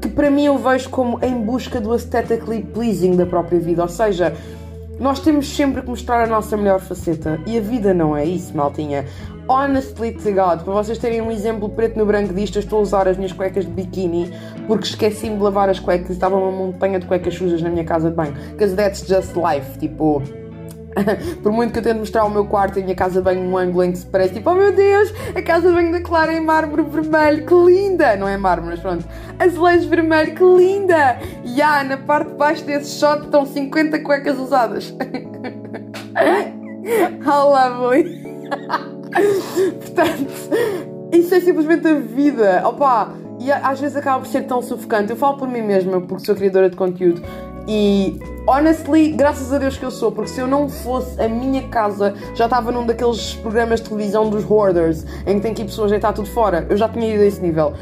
que 0.00 0.08
para 0.08 0.30
mim 0.30 0.44
eu 0.44 0.56
vejo 0.56 0.88
como 0.88 1.18
em 1.22 1.42
busca 1.42 1.80
do 1.80 1.92
aesthetically 1.92 2.62
pleasing 2.62 3.16
da 3.16 3.26
própria 3.26 3.58
vida. 3.58 3.82
Ou 3.82 3.88
seja, 3.88 4.34
nós 4.98 5.20
temos 5.20 5.48
sempre 5.48 5.82
que 5.82 5.88
mostrar 5.88 6.24
a 6.24 6.26
nossa 6.26 6.56
melhor 6.56 6.80
faceta 6.80 7.40
e 7.46 7.56
a 7.56 7.60
vida 7.60 7.94
não 7.94 8.16
é 8.16 8.24
isso, 8.24 8.54
maltinha 8.54 9.06
honestly 9.50 10.12
to 10.12 10.30
God, 10.30 10.62
para 10.62 10.72
vocês 10.72 10.96
terem 10.96 11.20
um 11.20 11.30
exemplo 11.32 11.68
preto 11.68 11.98
no 11.98 12.06
branco 12.06 12.32
disto, 12.32 12.56
eu 12.56 12.60
estou 12.60 12.78
a 12.78 12.82
usar 12.82 13.08
as 13.08 13.16
minhas 13.16 13.32
cuecas 13.32 13.64
de 13.64 13.72
biquíni 13.72 14.32
porque 14.68 14.84
esqueci-me 14.84 15.36
de 15.36 15.42
lavar 15.42 15.68
as 15.68 15.80
cuecas 15.80 16.10
e 16.10 16.12
estava 16.12 16.36
uma 16.36 16.52
montanha 16.52 17.00
de 17.00 17.06
cuecas 17.06 17.34
sujas 17.34 17.60
na 17.60 17.68
minha 17.68 17.84
casa 17.84 18.10
de 18.10 18.16
banho. 18.16 18.32
Because 18.52 18.76
that's 18.76 19.04
just 19.04 19.34
life. 19.34 19.76
Tipo, 19.80 20.22
por 21.42 21.50
muito 21.50 21.72
que 21.72 21.80
eu 21.80 21.82
tente 21.82 21.98
mostrar 21.98 22.24
o 22.24 22.30
meu 22.30 22.46
quarto 22.46 22.78
e 22.78 22.82
a 22.82 22.84
minha 22.84 22.94
casa 22.94 23.18
de 23.18 23.24
banho 23.24 23.42
num 23.42 23.58
ângulo 23.58 23.82
em 23.82 23.90
que 23.90 23.98
se 23.98 24.06
parece 24.06 24.34
tipo, 24.34 24.48
oh 24.50 24.54
meu 24.54 24.72
Deus, 24.72 25.12
a 25.34 25.42
casa 25.42 25.68
de 25.68 25.74
banho 25.74 25.90
da 25.90 26.00
Clara 26.00 26.32
é 26.32 26.36
em 26.36 26.40
mármore 26.40 26.82
vermelho, 26.82 27.44
que 27.44 27.54
linda! 27.54 28.14
Não 28.14 28.28
é 28.28 28.36
mármore, 28.36 28.76
mas 28.76 28.80
pronto. 28.80 29.04
Azulejos 29.36 29.86
vermelho, 29.86 30.32
que 30.32 30.44
linda! 30.44 31.18
E 31.42 31.54
yeah, 31.54 31.82
na 31.82 31.96
parte 31.96 32.30
de 32.30 32.36
baixo 32.36 32.64
desse 32.64 33.00
shot 33.00 33.24
estão 33.24 33.44
50 33.44 33.98
cuecas 33.98 34.38
usadas. 34.38 34.94
How 37.26 37.50
lovely! 37.50 38.20
Portanto, 39.10 40.26
isso 41.12 41.34
é 41.34 41.40
simplesmente 41.40 41.86
a 41.86 41.94
vida. 41.94 42.62
Opa, 42.66 43.12
e 43.38 43.50
às 43.50 43.80
vezes 43.80 43.96
acaba 43.96 44.20
por 44.20 44.28
ser 44.28 44.42
tão 44.42 44.62
sufocante. 44.62 45.10
Eu 45.10 45.16
falo 45.16 45.36
por 45.36 45.48
mim 45.48 45.62
mesma, 45.62 46.00
porque 46.00 46.24
sou 46.24 46.34
criadora 46.34 46.68
de 46.68 46.76
conteúdo. 46.76 47.22
E 47.66 48.18
honestly, 48.46 49.12
graças 49.12 49.52
a 49.52 49.58
Deus 49.58 49.76
que 49.76 49.84
eu 49.84 49.90
sou, 49.90 50.10
porque 50.10 50.30
se 50.30 50.40
eu 50.40 50.46
não 50.46 50.68
fosse 50.68 51.20
a 51.20 51.28
minha 51.28 51.62
casa, 51.68 52.14
já 52.34 52.44
estava 52.44 52.72
num 52.72 52.84
daqueles 52.84 53.34
programas 53.34 53.80
de 53.80 53.88
televisão 53.88 54.28
dos 54.28 54.44
hoarders, 54.48 55.04
em 55.26 55.36
que 55.36 55.40
tem 55.40 55.54
que 55.54 55.62
ir 55.62 55.66
pessoas 55.66 55.90
deitar 55.90 56.12
tudo 56.12 56.28
fora. 56.28 56.66
Eu 56.68 56.76
já 56.76 56.88
tinha 56.88 57.14
ido 57.14 57.22
a 57.22 57.26
esse 57.26 57.40
nível. 57.40 57.72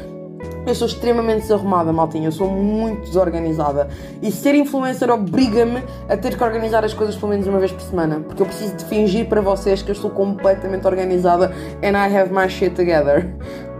Eu 0.69 0.75
sou 0.75 0.87
extremamente 0.87 1.41
desarrumada, 1.41 1.91
maltinha. 1.91 2.27
Eu 2.27 2.31
sou 2.31 2.47
muito 2.47 3.01
desorganizada. 3.01 3.89
E 4.21 4.31
ser 4.31 4.53
influencer 4.53 5.09
obriga-me 5.09 5.83
a 6.07 6.15
ter 6.15 6.37
que 6.37 6.43
organizar 6.43 6.85
as 6.85 6.93
coisas 6.93 7.15
pelo 7.15 7.31
menos 7.31 7.47
uma 7.47 7.57
vez 7.57 7.71
por 7.71 7.81
semana. 7.81 8.19
Porque 8.19 8.39
eu 8.39 8.45
preciso 8.45 8.75
de 8.75 8.85
fingir 8.85 9.27
para 9.27 9.41
vocês 9.41 9.81
que 9.81 9.89
eu 9.89 9.93
estou 9.93 10.11
completamente 10.11 10.85
organizada 10.85 11.51
and 11.83 11.97
I 11.97 12.15
have 12.15 12.31
my 12.31 12.47
shit 12.47 12.75
together. 12.75 13.27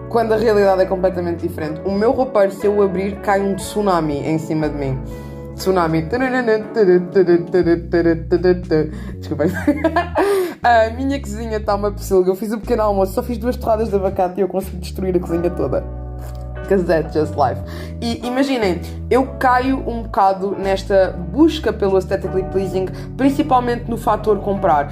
Quando 0.09 0.33
a 0.33 0.37
realidade 0.37 0.81
é 0.81 0.85
completamente 0.87 1.47
diferente. 1.47 1.79
O 1.85 1.91
meu 1.91 2.11
roupeiro, 2.11 2.51
se 2.53 2.65
eu 2.65 2.81
abrir, 2.81 3.17
cai 3.21 3.39
um 3.39 3.53
tsunami 3.53 4.27
em 4.27 4.39
cima 4.39 4.67
de 4.67 4.75
mim. 4.75 4.99
Tsunami. 5.55 6.01
Desculpem. 9.19 9.51
A 10.63 10.89
minha 10.89 11.21
cozinha 11.21 11.57
está 11.57 11.75
uma 11.75 11.91
pocilga. 11.91 12.31
Eu 12.31 12.35
fiz 12.35 12.51
um 12.51 12.59
pequeno 12.59 12.81
almoço, 12.81 13.13
só 13.13 13.21
fiz 13.21 13.37
duas 13.37 13.55
torradas 13.55 13.89
de 13.89 13.95
abacate 13.95 14.39
e 14.39 14.41
eu 14.41 14.47
consegui 14.47 14.77
destruir 14.77 15.15
a 15.15 15.19
cozinha 15.19 15.51
toda. 15.51 15.98
Because 16.61 16.85
that's 16.85 17.13
just 17.13 17.35
life. 17.35 17.59
E 18.01 18.25
imaginem, 18.25 18.79
eu 19.09 19.25
caio 19.39 19.77
um 19.87 20.03
bocado 20.03 20.55
nesta 20.57 21.11
busca 21.11 21.73
pelo 21.73 21.95
aesthetically 21.95 22.43
pleasing, 22.51 22.85
principalmente 23.17 23.89
no 23.89 23.97
fator 23.97 24.39
comprar. 24.39 24.91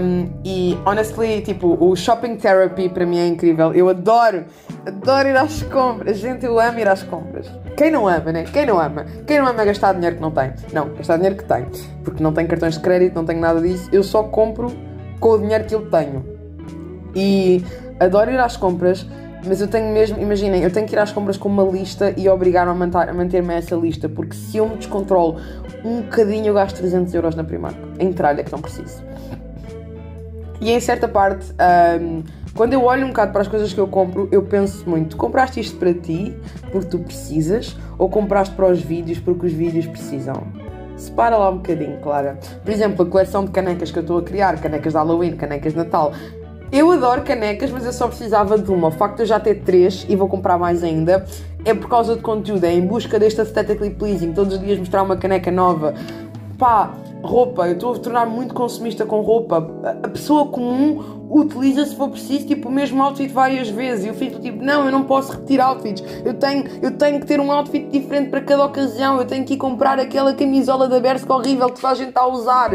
Um, 0.00 0.30
e 0.44 0.78
honestly, 0.86 1.40
tipo, 1.42 1.76
o 1.80 1.94
shopping 1.96 2.36
therapy 2.36 2.88
para 2.88 3.04
mim 3.04 3.18
é 3.18 3.26
incrível. 3.26 3.72
Eu 3.74 3.88
adoro, 3.88 4.44
adoro 4.86 5.28
ir 5.28 5.36
às 5.36 5.62
compras. 5.64 6.18
Gente, 6.18 6.46
eu 6.46 6.58
amo 6.58 6.78
ir 6.78 6.88
às 6.88 7.02
compras. 7.02 7.50
Quem 7.76 7.90
não 7.90 8.08
ama, 8.08 8.32
né? 8.32 8.44
Quem 8.44 8.66
não 8.66 8.80
ama? 8.80 9.04
Quem 9.26 9.38
não 9.38 9.46
ama 9.46 9.64
gastar 9.64 9.92
dinheiro 9.92 10.16
que 10.16 10.22
não 10.22 10.30
tem? 10.30 10.52
Não, 10.72 10.88
gastar 10.94 11.16
dinheiro 11.16 11.36
que 11.36 11.44
tem. 11.44 11.66
Porque 12.02 12.22
não 12.22 12.32
tenho 12.32 12.48
cartões 12.48 12.74
de 12.74 12.80
crédito, 12.80 13.14
não 13.14 13.24
tenho 13.24 13.40
nada 13.40 13.60
disso. 13.60 13.88
Eu 13.92 14.02
só 14.02 14.22
compro 14.22 14.72
com 15.20 15.30
o 15.30 15.38
dinheiro 15.38 15.64
que 15.64 15.74
eu 15.74 15.90
tenho. 15.90 16.24
E 17.14 17.64
adoro 18.00 18.30
ir 18.30 18.38
às 18.38 18.56
compras 18.56 19.06
mas 19.44 19.60
eu 19.60 19.68
tenho 19.68 19.92
mesmo, 19.92 20.20
imaginem, 20.20 20.62
eu 20.62 20.70
tenho 20.70 20.86
que 20.86 20.94
ir 20.94 20.98
às 20.98 21.12
compras 21.12 21.36
com 21.36 21.48
uma 21.48 21.62
lista 21.62 22.12
e 22.16 22.28
obrigar-me 22.28 22.72
a 22.72 23.12
manter-me 23.14 23.54
a 23.54 23.56
essa 23.56 23.76
lista, 23.76 24.08
porque 24.08 24.34
se 24.34 24.56
eu 24.56 24.68
me 24.68 24.76
descontrolo 24.76 25.36
um 25.84 26.02
bocadinho, 26.02 26.46
eu 26.46 26.54
gasto 26.54 26.76
300 26.76 27.14
euros 27.14 27.34
na 27.34 27.44
Primark, 27.44 27.76
em 27.98 28.12
tralha 28.12 28.42
que 28.42 28.50
não 28.50 28.60
preciso. 28.60 29.02
E 30.60 30.72
em 30.72 30.80
certa 30.80 31.06
parte, 31.06 31.46
um, 32.00 32.22
quando 32.54 32.72
eu 32.72 32.82
olho 32.82 33.04
um 33.04 33.08
bocado 33.08 33.30
para 33.30 33.42
as 33.42 33.48
coisas 33.48 33.72
que 33.72 33.78
eu 33.78 33.86
compro, 33.86 34.28
eu 34.32 34.42
penso 34.42 34.88
muito: 34.88 35.16
compraste 35.16 35.60
isto 35.60 35.76
para 35.76 35.94
ti 35.94 36.36
porque 36.72 36.88
tu 36.88 36.98
precisas, 36.98 37.76
ou 37.96 38.08
compraste 38.08 38.54
para 38.56 38.66
os 38.66 38.80
vídeos 38.80 39.20
porque 39.20 39.46
os 39.46 39.52
vídeos 39.52 39.86
precisam? 39.86 40.48
Separa 40.96 41.36
lá 41.36 41.48
um 41.50 41.58
bocadinho, 41.58 41.96
Clara. 42.00 42.36
Por 42.64 42.72
exemplo, 42.72 43.06
a 43.06 43.08
coleção 43.08 43.44
de 43.44 43.52
canecas 43.52 43.92
que 43.92 43.98
eu 43.98 44.00
estou 44.00 44.18
a 44.18 44.22
criar, 44.22 44.60
canecas 44.60 44.92
de 44.92 44.98
Halloween, 44.98 45.36
canecas 45.36 45.72
de 45.72 45.78
Natal, 45.78 46.12
eu 46.70 46.90
adoro 46.90 47.22
canecas, 47.22 47.70
mas 47.70 47.86
eu 47.86 47.92
só 47.92 48.08
precisava 48.08 48.58
de 48.58 48.70
uma. 48.70 48.88
O 48.88 48.90
facto 48.90 49.16
de 49.16 49.22
eu 49.22 49.26
já 49.26 49.40
ter 49.40 49.62
três 49.62 50.04
e 50.08 50.14
vou 50.14 50.28
comprar 50.28 50.58
mais 50.58 50.84
ainda 50.84 51.24
é 51.64 51.74
por 51.74 51.88
causa 51.88 52.14
de 52.16 52.22
conteúdo, 52.22 52.64
é 52.64 52.72
em 52.72 52.86
busca 52.86 53.18
deste 53.18 53.40
aesthetically 53.40 53.90
pleasing. 53.90 54.32
Todos 54.32 54.54
os 54.54 54.60
dias 54.60 54.78
mostrar 54.78 55.02
uma 55.02 55.16
caneca 55.16 55.50
nova. 55.50 55.94
Pá, 56.58 56.92
roupa, 57.22 57.66
eu 57.68 57.74
estou 57.74 57.94
a 57.94 57.98
tornar 57.98 58.26
muito 58.26 58.54
consumista 58.54 59.06
com 59.06 59.20
roupa. 59.20 59.70
A 60.02 60.08
pessoa 60.08 60.46
comum 60.46 61.18
utiliza 61.30 61.84
se 61.84 61.94
for 61.94 62.08
preciso 62.10 62.46
tipo 62.46 62.68
o 62.68 62.72
mesmo 62.72 63.02
outfit 63.02 63.32
várias 63.32 63.68
vezes 63.68 64.06
e 64.06 64.08
eu 64.08 64.14
fico 64.14 64.40
tipo 64.40 64.62
não 64.62 64.86
eu 64.86 64.90
não 64.90 65.04
posso 65.04 65.32
repetir 65.32 65.60
outfits 65.60 66.02
eu 66.24 66.32
tenho 66.34 66.64
eu 66.80 66.92
tenho 66.92 67.20
que 67.20 67.26
ter 67.26 67.38
um 67.38 67.52
outfit 67.52 67.86
diferente 67.90 68.30
para 68.30 68.40
cada 68.40 68.64
ocasião 68.64 69.18
eu 69.18 69.26
tenho 69.26 69.44
que 69.44 69.54
ir 69.54 69.56
comprar 69.58 69.98
aquela 69.98 70.32
camisola 70.32 70.88
da 70.88 70.98
Bershka 70.98 71.32
horrível 71.34 71.68
que 71.68 71.80
toda 71.80 71.92
a 71.92 71.96
gente 71.96 72.08
está 72.08 72.22
a 72.22 72.28
usar 72.28 72.72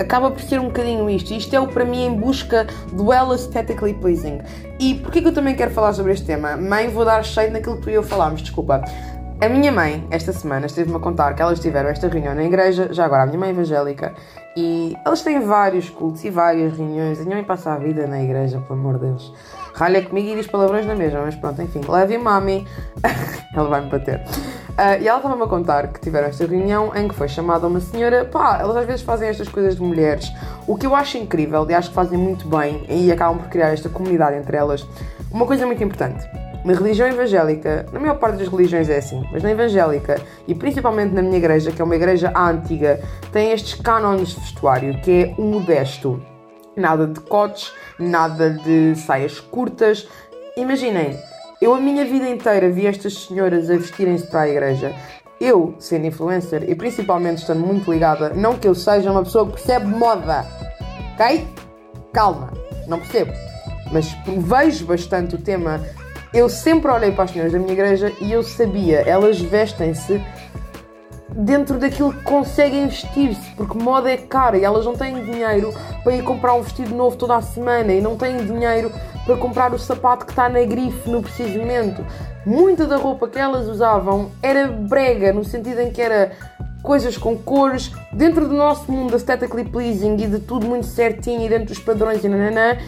acaba 0.00 0.30
por 0.30 0.40
ser 0.40 0.58
um 0.58 0.66
bocadinho 0.66 1.08
isto. 1.10 1.32
Isto 1.32 1.54
é 1.54 1.60
o 1.60 1.68
para 1.68 1.84
mim 1.84 2.06
em 2.06 2.14
busca 2.14 2.66
do 2.92 3.08
well 3.08 3.30
aesthetically 3.32 3.94
pleasing. 3.94 4.40
E 4.78 4.94
porquê 4.94 5.20
que 5.20 5.28
eu 5.28 5.34
também 5.34 5.54
quero 5.54 5.70
falar 5.70 5.92
sobre 5.92 6.12
este 6.12 6.26
tema? 6.26 6.56
Mãe, 6.56 6.88
vou 6.88 7.04
dar 7.04 7.22
cheio 7.24 7.52
naquilo 7.52 7.76
que 7.76 7.82
tu 7.82 7.90
e 7.90 7.94
eu 7.94 8.02
falámos, 8.02 8.40
desculpa. 8.40 8.82
A 9.40 9.48
minha 9.48 9.72
mãe, 9.72 10.06
esta 10.10 10.32
semana, 10.34 10.66
esteve-me 10.66 10.96
a 10.96 11.00
contar 11.00 11.34
que 11.34 11.40
elas 11.40 11.60
tiveram 11.60 11.88
esta 11.88 12.08
reunião 12.08 12.34
na 12.34 12.44
igreja, 12.44 12.92
já 12.92 13.06
agora 13.06 13.22
a 13.22 13.26
minha 13.26 13.38
mãe 13.38 13.48
é 13.48 13.52
evangélica, 13.52 14.12
e 14.54 14.94
elas 15.02 15.22
têm 15.22 15.40
vários 15.40 15.88
cultos 15.88 16.22
e 16.24 16.30
várias 16.30 16.76
reuniões. 16.76 17.18
Minha 17.20 17.36
mãe 17.36 17.44
passa 17.44 17.72
a 17.72 17.78
vida 17.78 18.06
na 18.06 18.22
igreja, 18.22 18.60
pelo 18.60 18.78
amor 18.78 18.98
de 18.98 19.06
Deus. 19.06 19.34
Ralha 19.74 20.02
comigo 20.02 20.28
e 20.28 20.36
diz 20.36 20.46
palavrões 20.46 20.86
na 20.86 20.94
mesma, 20.94 21.22
mas 21.22 21.34
pronto, 21.34 21.60
enfim, 21.62 21.80
leve 21.88 22.18
mami, 22.18 22.66
ela 23.54 23.68
vai 23.68 23.80
me 23.80 23.90
bater. 23.90 24.20
Uh, 24.70 25.02
e 25.02 25.08
ela 25.08 25.18
estava-me 25.18 25.42
a 25.42 25.46
contar 25.46 25.88
que 25.88 26.00
tiveram 26.00 26.28
esta 26.28 26.46
reunião 26.46 26.92
em 26.94 27.08
que 27.08 27.14
foi 27.14 27.28
chamada 27.28 27.66
uma 27.66 27.80
senhora. 27.80 28.24
Pá, 28.24 28.58
elas 28.60 28.76
às 28.76 28.86
vezes 28.86 29.02
fazem 29.02 29.28
estas 29.28 29.48
coisas 29.48 29.76
de 29.76 29.82
mulheres, 29.82 30.32
o 30.66 30.76
que 30.76 30.86
eu 30.86 30.94
acho 30.94 31.18
incrível 31.18 31.66
e 31.68 31.74
acho 31.74 31.90
que 31.90 31.94
fazem 31.94 32.18
muito 32.18 32.48
bem 32.48 32.84
e 32.88 33.10
acabam 33.12 33.38
por 33.38 33.48
criar 33.48 33.68
esta 33.68 33.88
comunidade 33.88 34.36
entre 34.36 34.56
elas. 34.56 34.86
Uma 35.30 35.46
coisa 35.46 35.66
muito 35.66 35.82
importante. 35.82 36.26
Na 36.64 36.74
religião 36.74 37.08
evangélica, 37.08 37.86
na 37.90 37.98
maior 37.98 38.18
parte 38.18 38.38
das 38.38 38.48
religiões 38.48 38.88
é 38.90 38.98
assim, 38.98 39.22
mas 39.32 39.42
na 39.42 39.50
evangélica 39.50 40.20
e 40.46 40.54
principalmente 40.54 41.14
na 41.14 41.22
minha 41.22 41.38
igreja, 41.38 41.70
que 41.72 41.80
é 41.80 41.84
uma 41.84 41.96
igreja 41.96 42.32
antiga, 42.36 43.00
tem 43.32 43.52
estes 43.52 43.80
cânones 43.80 44.30
de 44.30 44.40
vestuário, 44.40 45.00
que 45.00 45.10
é 45.10 45.34
o 45.38 45.42
modesto. 45.42 46.22
Nada 46.76 47.06
de 47.06 47.20
cotes, 47.20 47.72
nada 47.98 48.50
de 48.50 48.94
saias 48.96 49.40
curtas. 49.40 50.08
Imaginem, 50.56 51.18
eu 51.60 51.74
a 51.74 51.80
minha 51.80 52.04
vida 52.04 52.28
inteira 52.28 52.70
vi 52.70 52.86
estas 52.86 53.14
senhoras 53.14 53.68
a 53.68 53.76
vestirem-se 53.76 54.26
para 54.26 54.42
a 54.42 54.48
igreja. 54.48 54.94
Eu, 55.40 55.74
sendo 55.78 56.06
influencer 56.06 56.68
e 56.68 56.74
principalmente 56.74 57.38
estando 57.38 57.60
muito 57.60 57.90
ligada, 57.90 58.30
não 58.30 58.58
que 58.58 58.68
eu 58.68 58.74
seja 58.74 59.10
uma 59.10 59.22
pessoa 59.22 59.46
que 59.46 59.52
percebe 59.52 59.86
moda, 59.86 60.46
ok? 61.14 61.46
Calma, 62.12 62.52
não 62.86 62.98
percebo. 62.98 63.32
Mas 63.90 64.14
vejo 64.26 64.86
bastante 64.86 65.34
o 65.34 65.38
tema. 65.38 65.80
Eu 66.32 66.48
sempre 66.48 66.90
olhei 66.90 67.10
para 67.10 67.24
as 67.24 67.30
senhoras 67.30 67.52
da 67.52 67.58
minha 67.58 67.72
igreja 67.72 68.12
e 68.20 68.32
eu 68.32 68.42
sabia, 68.42 69.00
elas 69.00 69.40
vestem-se 69.40 70.22
dentro 71.34 71.78
daquilo 71.78 72.12
que 72.12 72.22
conseguem 72.22 72.86
vestir-se, 72.86 73.50
porque 73.56 73.78
moda 73.78 74.10
é 74.10 74.16
cara 74.16 74.58
e 74.58 74.64
elas 74.64 74.84
não 74.84 74.94
têm 74.94 75.24
dinheiro 75.24 75.72
para 76.02 76.14
ir 76.14 76.22
comprar 76.22 76.54
um 76.54 76.62
vestido 76.62 76.94
novo 76.94 77.16
toda 77.16 77.36
a 77.36 77.42
semana 77.42 77.92
e 77.92 78.00
não 78.00 78.16
têm 78.16 78.36
dinheiro 78.38 78.92
para 79.24 79.36
comprar 79.36 79.72
o 79.72 79.78
sapato 79.78 80.26
que 80.26 80.32
está 80.32 80.48
na 80.48 80.62
grife 80.64 81.08
no 81.08 81.22
preciso 81.22 81.58
momento. 81.58 82.04
Muita 82.44 82.86
da 82.86 82.96
roupa 82.96 83.28
que 83.28 83.38
elas 83.38 83.68
usavam 83.68 84.30
era 84.42 84.68
brega, 84.68 85.32
no 85.32 85.44
sentido 85.44 85.80
em 85.80 85.90
que 85.90 86.00
era 86.00 86.32
coisas 86.82 87.16
com 87.16 87.36
cores, 87.36 87.92
dentro 88.12 88.48
do 88.48 88.54
nosso 88.54 88.90
mundo 88.90 89.12
aesthetically 89.14 89.64
pleasing 89.64 90.14
e 90.14 90.26
de 90.26 90.38
tudo 90.40 90.66
muito 90.66 90.86
certinho 90.86 91.44
e 91.44 91.48
dentro 91.48 91.66
dos 91.66 91.78
padrões 91.78 92.24
e 92.24 92.28
nananã, 92.28 92.78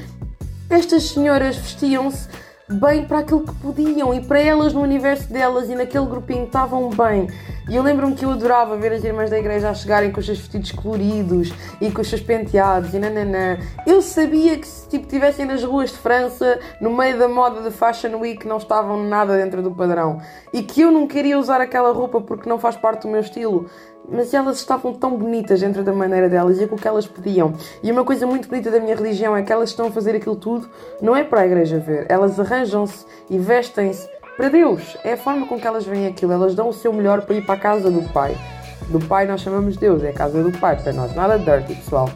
estas 0.71 1.11
senhoras 1.11 1.57
vestiam-se 1.57 2.29
bem 2.73 3.05
para 3.05 3.19
aquilo 3.19 3.43
que 3.43 3.55
podiam 3.57 4.14
e 4.14 4.21
para 4.21 4.41
elas 4.41 4.73
no 4.73 4.81
universo 4.81 5.33
delas 5.33 5.69
e 5.69 5.75
naquele 5.75 6.07
grupinho 6.07 6.45
estavam 6.45 6.91
bem. 6.91 7.29
E 7.69 7.76
eu 7.76 7.83
lembro-me 7.83 8.14
que 8.14 8.25
eu 8.25 8.31
adorava 8.31 8.76
ver 8.76 8.93
as 8.93 9.05
irmãs 9.05 9.31
da 9.31 9.38
igreja 9.38 9.71
a 9.71 9.75
chegarem 9.75 10.11
com 10.11 10.19
os 10.19 10.26
seus 10.26 10.38
vestidos 10.38 10.73
coloridos 10.73 11.52
e 11.81 11.91
com 11.91 12.02
os 12.02 12.09
seus 12.09 12.21
penteados 12.21 12.93
e 12.93 12.99
nananã. 12.99 13.59
Eu 13.87 14.02
sabia 14.02 14.59
que 14.59 14.67
se 14.67 14.88
tipo, 14.88 15.05
estivessem 15.05 15.47
nas 15.47 15.62
ruas 15.62 15.91
de 15.91 15.99
França, 15.99 16.59
no 16.81 16.91
meio 16.91 17.19
da 17.19 17.29
moda 17.29 17.62
de 17.62 17.71
Fashion 17.71 18.19
Week, 18.19 18.47
não 18.47 18.57
estavam 18.57 19.05
nada 19.05 19.37
dentro 19.37 19.62
do 19.62 19.71
padrão. 19.71 20.21
E 20.52 20.62
que 20.62 20.81
eu 20.81 20.91
não 20.91 21.07
queria 21.07 21.38
usar 21.38 21.61
aquela 21.61 21.93
roupa 21.93 22.21
porque 22.21 22.49
não 22.49 22.59
faz 22.59 22.76
parte 22.76 23.02
do 23.02 23.09
meu 23.09 23.21
estilo 23.21 23.71
mas 24.11 24.33
elas 24.35 24.59
estavam 24.59 24.93
tão 24.93 25.17
bonitas 25.17 25.61
dentro 25.61 25.83
da 25.83 25.93
maneira 25.93 26.29
delas 26.29 26.61
e 26.61 26.67
com 26.67 26.77
o 26.77 26.79
que 26.79 26.89
elas 26.89 27.07
pediam. 27.07 27.55
E 27.83 27.91
uma 27.91 28.05
coisa 28.05 28.27
muito 28.27 28.49
bonita 28.49 28.71
da 28.71 28.81
minha 28.81 28.95
religião 28.95 29.37
é 29.37 29.43
que 29.43 29.53
elas 29.53 29.71
estão 29.71 29.87
a 29.87 29.91
fazer 29.91 30.17
aquilo 30.17 30.37
tudo, 30.37 30.69
não 31.01 31.17
é 31.17 31.25
para 31.25 31.41
a 31.41 31.47
igreja 31.47 31.79
ver, 31.79 32.07
elas 32.09 32.39
arranjam-se 32.39 33.05
e 33.31 33.39
vestem-se 33.39 34.09
para 34.37 34.49
Deus. 34.49 34.97
É 35.05 35.13
a 35.13 35.17
forma 35.17 35.47
com 35.47 35.59
que 35.59 35.67
elas 35.67 35.85
veem 35.85 36.07
aquilo, 36.07 36.33
elas 36.33 36.55
dão 36.55 36.69
o 36.69 36.73
seu 36.73 36.93
melhor 36.93 37.23
para 37.23 37.37
ir 37.37 37.45
para 37.45 37.55
a 37.55 37.59
casa 37.59 37.91
do 37.91 38.03
Pai. 38.13 38.37
Do 38.89 38.99
Pai 39.01 39.27
nós 39.27 39.41
chamamos 39.41 39.77
Deus, 39.77 40.03
é 40.03 40.11
a 40.11 40.13
casa 40.13 40.43
do 40.43 40.59
Pai 40.59 40.77
para 40.77 40.93
nós, 40.93 41.15
nada 41.15 41.39
dirty, 41.39 41.75
pessoal. 41.75 42.09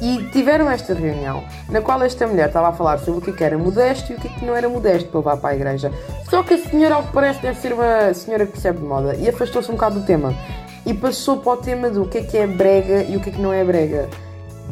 E 0.00 0.30
tiveram 0.30 0.70
esta 0.70 0.94
reunião, 0.94 1.42
na 1.68 1.80
qual 1.80 2.00
esta 2.04 2.24
mulher 2.24 2.46
estava 2.46 2.68
a 2.68 2.72
falar 2.72 2.98
sobre 2.98 3.30
o 3.30 3.34
que 3.34 3.42
era 3.42 3.58
modesto 3.58 4.12
e 4.12 4.14
o 4.14 4.18
que 4.18 4.44
não 4.44 4.54
era 4.54 4.68
modesto 4.68 5.08
para 5.08 5.18
levar 5.18 5.36
para 5.38 5.50
a 5.50 5.54
igreja. 5.56 5.90
Só 6.30 6.40
que 6.44 6.54
a 6.54 6.58
senhora, 6.58 6.94
ao 6.94 7.02
que 7.02 7.12
parece, 7.12 7.42
deve 7.42 7.58
ser 7.58 7.72
uma 7.72 8.14
senhora 8.14 8.46
que 8.46 8.52
percebe 8.52 8.78
de 8.78 8.84
moda 8.84 9.16
e 9.16 9.28
afastou-se 9.28 9.68
um 9.70 9.74
bocado 9.74 9.98
do 9.98 10.06
tema 10.06 10.32
e 10.86 10.94
passou 10.94 11.38
para 11.38 11.52
o 11.52 11.56
tema 11.56 11.90
do 11.90 12.06
que 12.06 12.18
é 12.18 12.22
que 12.22 12.36
é 12.36 12.46
brega 12.46 13.02
e 13.02 13.16
o 13.16 13.20
que 13.20 13.30
é 13.30 13.32
que 13.32 13.40
não 13.40 13.52
é 13.52 13.64
brega. 13.64 14.08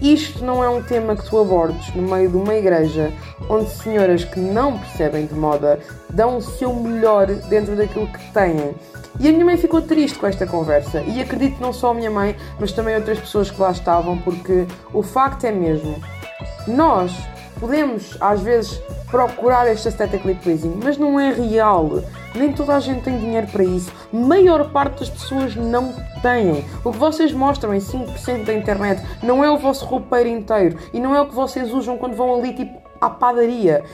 Isto 0.00 0.44
não 0.44 0.62
é 0.62 0.68
um 0.68 0.82
tema 0.82 1.16
que 1.16 1.24
tu 1.24 1.38
abordes 1.38 1.94
no 1.94 2.02
meio 2.02 2.28
de 2.28 2.36
uma 2.36 2.54
igreja 2.54 3.12
onde 3.48 3.70
senhoras 3.70 4.24
que 4.24 4.38
não 4.38 4.78
percebem 4.78 5.24
de 5.26 5.34
moda 5.34 5.80
dão 6.10 6.36
o 6.36 6.42
seu 6.42 6.74
melhor 6.74 7.26
dentro 7.26 7.74
daquilo 7.74 8.06
que 8.06 8.32
têm. 8.32 8.74
E 9.18 9.28
a 9.28 9.32
minha 9.32 9.44
mãe 9.46 9.56
ficou 9.56 9.80
triste 9.80 10.18
com 10.18 10.26
esta 10.26 10.46
conversa. 10.46 11.00
E 11.00 11.20
acredito 11.22 11.58
não 11.60 11.72
só 11.72 11.92
a 11.92 11.94
minha 11.94 12.10
mãe, 12.10 12.36
mas 12.60 12.72
também 12.72 12.94
outras 12.94 13.18
pessoas 13.18 13.50
que 13.50 13.60
lá 13.60 13.70
estavam, 13.70 14.18
porque 14.18 14.66
o 14.92 15.02
facto 15.02 15.44
é 15.44 15.52
mesmo, 15.52 15.98
nós 16.66 17.12
podemos 17.60 18.16
às 18.20 18.40
vezes 18.40 18.80
procurar 19.10 19.70
este 19.70 19.88
aesthetically 19.88 20.34
pleasing, 20.34 20.80
mas 20.82 20.98
não 20.98 21.18
é 21.18 21.32
real. 21.32 22.02
Nem 22.34 22.52
toda 22.52 22.74
a 22.74 22.80
gente 22.80 23.02
tem 23.02 23.18
dinheiro 23.18 23.46
para 23.46 23.64
isso. 23.64 23.90
Maior 24.12 24.70
parte 24.70 25.00
das 25.00 25.10
pessoas 25.10 25.56
não 25.56 25.94
têm. 26.20 26.64
O 26.84 26.92
que 26.92 26.98
vocês 26.98 27.32
mostram 27.32 27.74
em 27.74 27.78
5% 27.78 28.44
da 28.44 28.52
internet 28.52 29.02
não 29.22 29.42
é 29.42 29.50
o 29.50 29.56
vosso 29.56 29.84
roupeiro 29.86 30.28
inteiro 30.28 30.78
e 30.92 31.00
não 31.00 31.14
é 31.14 31.20
o 31.20 31.26
que 31.26 31.34
vocês 31.34 31.72
usam 31.72 31.96
quando 31.96 32.14
vão 32.14 32.34
ali 32.34 32.52
tipo 32.52 32.80
à 33.00 33.08
padaria. 33.08 33.84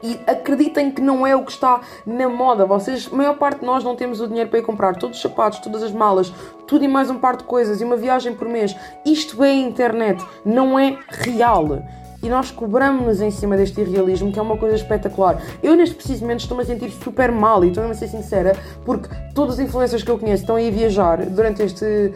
E 0.00 0.18
acreditem 0.28 0.92
que 0.92 1.02
não 1.02 1.26
é 1.26 1.34
o 1.34 1.44
que 1.44 1.50
está 1.50 1.80
na 2.06 2.28
moda. 2.28 2.64
Vocês, 2.64 3.08
a 3.12 3.16
maior 3.16 3.36
parte 3.36 3.60
de 3.60 3.66
nós 3.66 3.82
não 3.82 3.96
temos 3.96 4.20
o 4.20 4.28
dinheiro 4.28 4.48
para 4.48 4.60
ir 4.60 4.62
comprar 4.62 4.94
todos 4.94 5.16
os 5.16 5.22
sapatos, 5.22 5.58
todas 5.58 5.82
as 5.82 5.90
malas, 5.90 6.32
tudo 6.68 6.84
e 6.84 6.88
mais 6.88 7.10
um 7.10 7.18
par 7.18 7.36
de 7.36 7.42
coisas 7.42 7.80
e 7.80 7.84
uma 7.84 7.96
viagem 7.96 8.32
por 8.32 8.48
mês. 8.48 8.76
Isto 9.04 9.42
é 9.42 9.52
internet, 9.52 10.24
não 10.44 10.78
é 10.78 10.96
real 11.08 11.82
e 12.22 12.28
nós 12.28 12.50
cobramos-nos 12.50 13.20
em 13.20 13.30
cima 13.30 13.56
deste 13.56 13.80
irrealismo, 13.80 14.32
que 14.32 14.38
é 14.38 14.42
uma 14.42 14.56
coisa 14.56 14.76
espetacular. 14.76 15.40
Eu, 15.62 15.76
neste 15.76 15.94
preciso 15.94 16.22
momento, 16.22 16.40
estou-me 16.40 16.62
a 16.62 16.66
sentir 16.66 16.90
super 16.90 17.30
mal 17.30 17.64
e 17.64 17.68
estou-me 17.68 17.90
a 17.90 17.94
ser 17.94 18.08
sincera, 18.08 18.56
porque 18.84 19.08
todas 19.34 19.54
as 19.54 19.60
influências 19.60 20.02
que 20.02 20.10
eu 20.10 20.18
conheço 20.18 20.42
estão 20.42 20.56
a 20.56 20.70
viajar 20.70 21.24
durante 21.26 21.62
este 21.62 22.12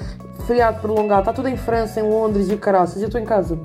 feriado 0.47 0.81
prolongado. 0.81 1.21
Está 1.21 1.33
tudo 1.33 1.49
em 1.49 1.57
França, 1.57 2.01
em 2.01 2.09
Londres 2.09 2.51
e 2.51 2.55
o 2.55 2.59
caraças, 2.59 2.97
e 2.97 3.03
eu 3.03 3.07
estou 3.07 3.21
em 3.21 3.25
casa. 3.25 3.59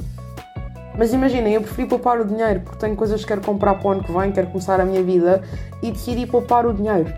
Mas 0.98 1.14
imaginem, 1.14 1.54
eu 1.54 1.62
preferi 1.62 1.88
poupar 1.88 2.20
o 2.20 2.26
dinheiro 2.26 2.62
porque 2.62 2.80
tenho 2.80 2.96
coisas 2.96 3.22
que 3.22 3.28
quero 3.28 3.42
comprar 3.42 3.76
para 3.76 3.88
o 3.88 3.92
ano 3.92 4.04
que 4.04 4.12
vem, 4.12 4.32
quero 4.32 4.48
começar 4.48 4.80
a 4.80 4.86
minha 4.86 5.04
vida 5.04 5.44
e 5.82 5.92
decidi 5.92 6.26
poupar 6.26 6.66
o 6.66 6.74
dinheiro 6.74 7.14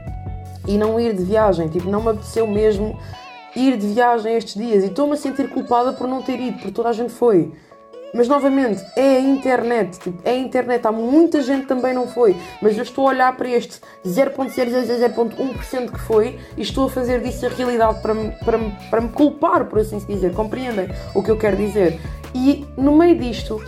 e 0.68 0.78
não 0.78 1.00
ir 1.00 1.16
de 1.16 1.24
viagem. 1.24 1.70
Tipo, 1.70 1.90
não 1.90 2.02
me 2.02 2.10
apeteceu 2.10 2.46
mesmo 2.46 3.00
ir 3.56 3.78
de 3.78 3.88
viagem 3.88 4.36
estes 4.36 4.56
dias 4.56 4.84
e 4.84 4.88
estou-me 4.88 5.14
a 5.14 5.18
sentir 5.18 5.50
culpada 5.50 5.94
por 5.94 6.08
não 6.08 6.22
ter 6.22 6.40
ido, 6.40 6.58
porque 6.58 6.72
toda 6.72 6.90
a 6.90 6.94
gente 6.94 7.12
foi. 7.12 7.54
Mas 8.14 8.28
novamente, 8.28 8.84
é 8.96 9.18
a 9.18 9.20
internet, 9.20 10.00
tipo, 10.00 10.20
é 10.24 10.32
a 10.32 10.38
internet, 10.38 10.86
há 10.86 10.92
muita 10.92 11.42
gente 11.42 11.62
que 11.62 11.68
também 11.68 11.94
não 11.94 12.08
foi, 12.08 12.36
mas 12.62 12.76
eu 12.76 12.84
estou 12.84 13.06
a 13.08 13.10
olhar 13.12 13.38
para 13.38 13.48
este 13.48 13.80
0.000.1% 14.06 15.92
que 15.92 16.00
foi 16.00 16.40
e 16.58 16.62
estou 16.62 16.88
a 16.88 16.90
fazer 16.90 17.22
disso 17.22 17.46
a 17.46 17.50
realidade 17.50 18.02
para 18.02 18.14
me, 18.14 18.32
para, 18.44 18.58
me, 18.58 18.72
para 18.90 19.02
me 19.02 19.10
culpar, 19.10 19.66
por 19.66 19.80
assim 19.80 20.00
dizer, 20.00 20.34
compreendem 20.34 20.88
o 21.14 21.22
que 21.22 21.30
eu 21.30 21.38
quero 21.38 21.56
dizer? 21.56 22.00
E 22.34 22.66
no 22.78 22.96
meio 22.96 23.18
disto, 23.18 23.62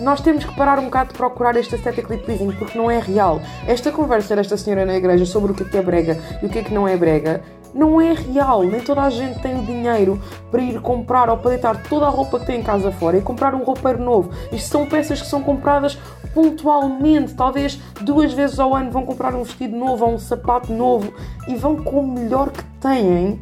nós 0.00 0.20
temos 0.20 0.44
que 0.44 0.54
parar 0.54 0.78
um 0.78 0.84
bocado 0.84 1.12
de 1.12 1.18
procurar 1.18 1.56
este 1.56 1.74
aesthetically 1.74 2.18
pleasing 2.18 2.52
porque 2.52 2.76
não 2.76 2.90
é 2.90 2.98
real. 2.98 3.40
Esta 3.66 3.90
conversa 3.90 4.36
desta 4.36 4.56
senhora 4.56 4.84
na 4.84 4.96
igreja 4.96 5.26
sobre 5.26 5.52
o 5.52 5.54
que 5.54 5.76
é 5.76 5.82
brega 5.82 6.18
e 6.42 6.46
o 6.46 6.48
que 6.48 6.58
é 6.58 6.62
que 6.62 6.72
não 6.72 6.86
é 6.86 6.96
brega 6.96 7.42
não 7.74 8.00
é 8.00 8.12
real. 8.12 8.62
Nem 8.62 8.80
toda 8.80 9.02
a 9.02 9.10
gente 9.10 9.40
tem 9.40 9.58
o 9.58 9.64
dinheiro 9.64 10.20
para 10.50 10.62
ir 10.62 10.80
comprar 10.80 11.28
ou 11.28 11.36
para 11.36 11.50
deitar 11.50 11.82
toda 11.88 12.06
a 12.06 12.10
roupa 12.10 12.38
que 12.38 12.46
tem 12.46 12.60
em 12.60 12.62
casa 12.62 12.92
fora 12.92 13.18
e 13.18 13.22
comprar 13.22 13.54
um 13.54 13.64
roupeiro 13.64 14.02
novo. 14.02 14.30
Isto 14.52 14.70
são 14.70 14.86
peças 14.86 15.20
que 15.20 15.26
são 15.26 15.42
compradas 15.42 15.98
pontualmente, 16.32 17.34
talvez 17.34 17.78
duas 18.00 18.32
vezes 18.32 18.58
ao 18.58 18.74
ano 18.74 18.90
vão 18.90 19.06
comprar 19.06 19.34
um 19.34 19.44
vestido 19.44 19.76
novo 19.76 20.04
ou 20.04 20.14
um 20.14 20.18
sapato 20.18 20.72
novo 20.72 21.12
e 21.46 21.54
vão 21.54 21.76
com 21.76 22.00
o 22.00 22.06
melhor 22.06 22.50
que 22.50 22.64
têm 22.80 23.40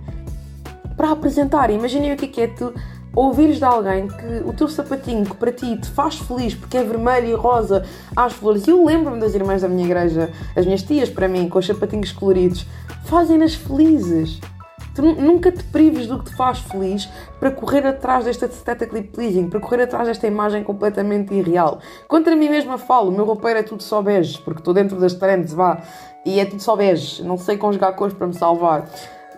para 0.96 1.10
apresentar. 1.12 1.70
Imaginem 1.70 2.12
o 2.12 2.16
que 2.16 2.40
é, 2.40 2.44
é 2.44 2.46
tu 2.48 2.74
ouvires 3.14 3.58
de 3.58 3.64
alguém 3.64 4.08
que 4.08 4.42
o 4.44 4.52
teu 4.52 4.68
sapatinho 4.68 5.24
que 5.24 5.36
para 5.36 5.52
ti 5.52 5.76
te 5.76 5.88
faz 5.90 6.18
feliz 6.18 6.54
porque 6.54 6.78
é 6.78 6.82
vermelho 6.82 7.28
e 7.28 7.34
rosa 7.34 7.84
às 8.16 8.32
flores. 8.32 8.66
E 8.66 8.70
eu 8.70 8.84
lembro-me 8.84 9.20
das 9.20 9.34
irmãs 9.34 9.62
da 9.62 9.68
minha 9.68 9.84
igreja, 9.84 10.30
as 10.56 10.64
minhas 10.64 10.82
tias 10.82 11.08
para 11.08 11.28
mim, 11.28 11.48
com 11.48 11.58
os 11.58 11.66
sapatinhos 11.66 12.12
coloridos, 12.12 12.66
fazem-nas 13.04 13.54
felizes. 13.54 14.40
Tu 14.94 15.00
nunca 15.00 15.50
te 15.50 15.64
prives 15.64 16.06
do 16.06 16.18
que 16.18 16.26
te 16.26 16.36
faz 16.36 16.58
feliz 16.58 17.08
para 17.40 17.50
correr 17.50 17.86
atrás 17.86 18.26
desta 18.26 18.44
aesthetically 18.44 19.02
pleasing, 19.02 19.48
para 19.48 19.58
correr 19.58 19.84
atrás 19.84 20.06
desta 20.06 20.26
imagem 20.26 20.62
completamente 20.62 21.32
irreal. 21.32 21.80
Contra 22.06 22.36
mim 22.36 22.50
mesma 22.50 22.76
falo, 22.76 23.08
o 23.08 23.12
meu 23.12 23.24
roupeiro 23.24 23.58
é 23.58 23.62
tudo 23.62 23.82
só 23.82 24.02
bege, 24.02 24.38
porque 24.42 24.60
estou 24.60 24.74
dentro 24.74 25.00
das 25.00 25.14
trends, 25.14 25.54
vá, 25.54 25.80
e 26.26 26.38
é 26.38 26.44
tudo 26.44 26.62
só 26.62 26.76
bege, 26.76 27.22
não 27.22 27.38
sei 27.38 27.56
conjugar 27.56 27.96
cores 27.96 28.14
para 28.14 28.26
me 28.26 28.34
salvar. 28.34 28.86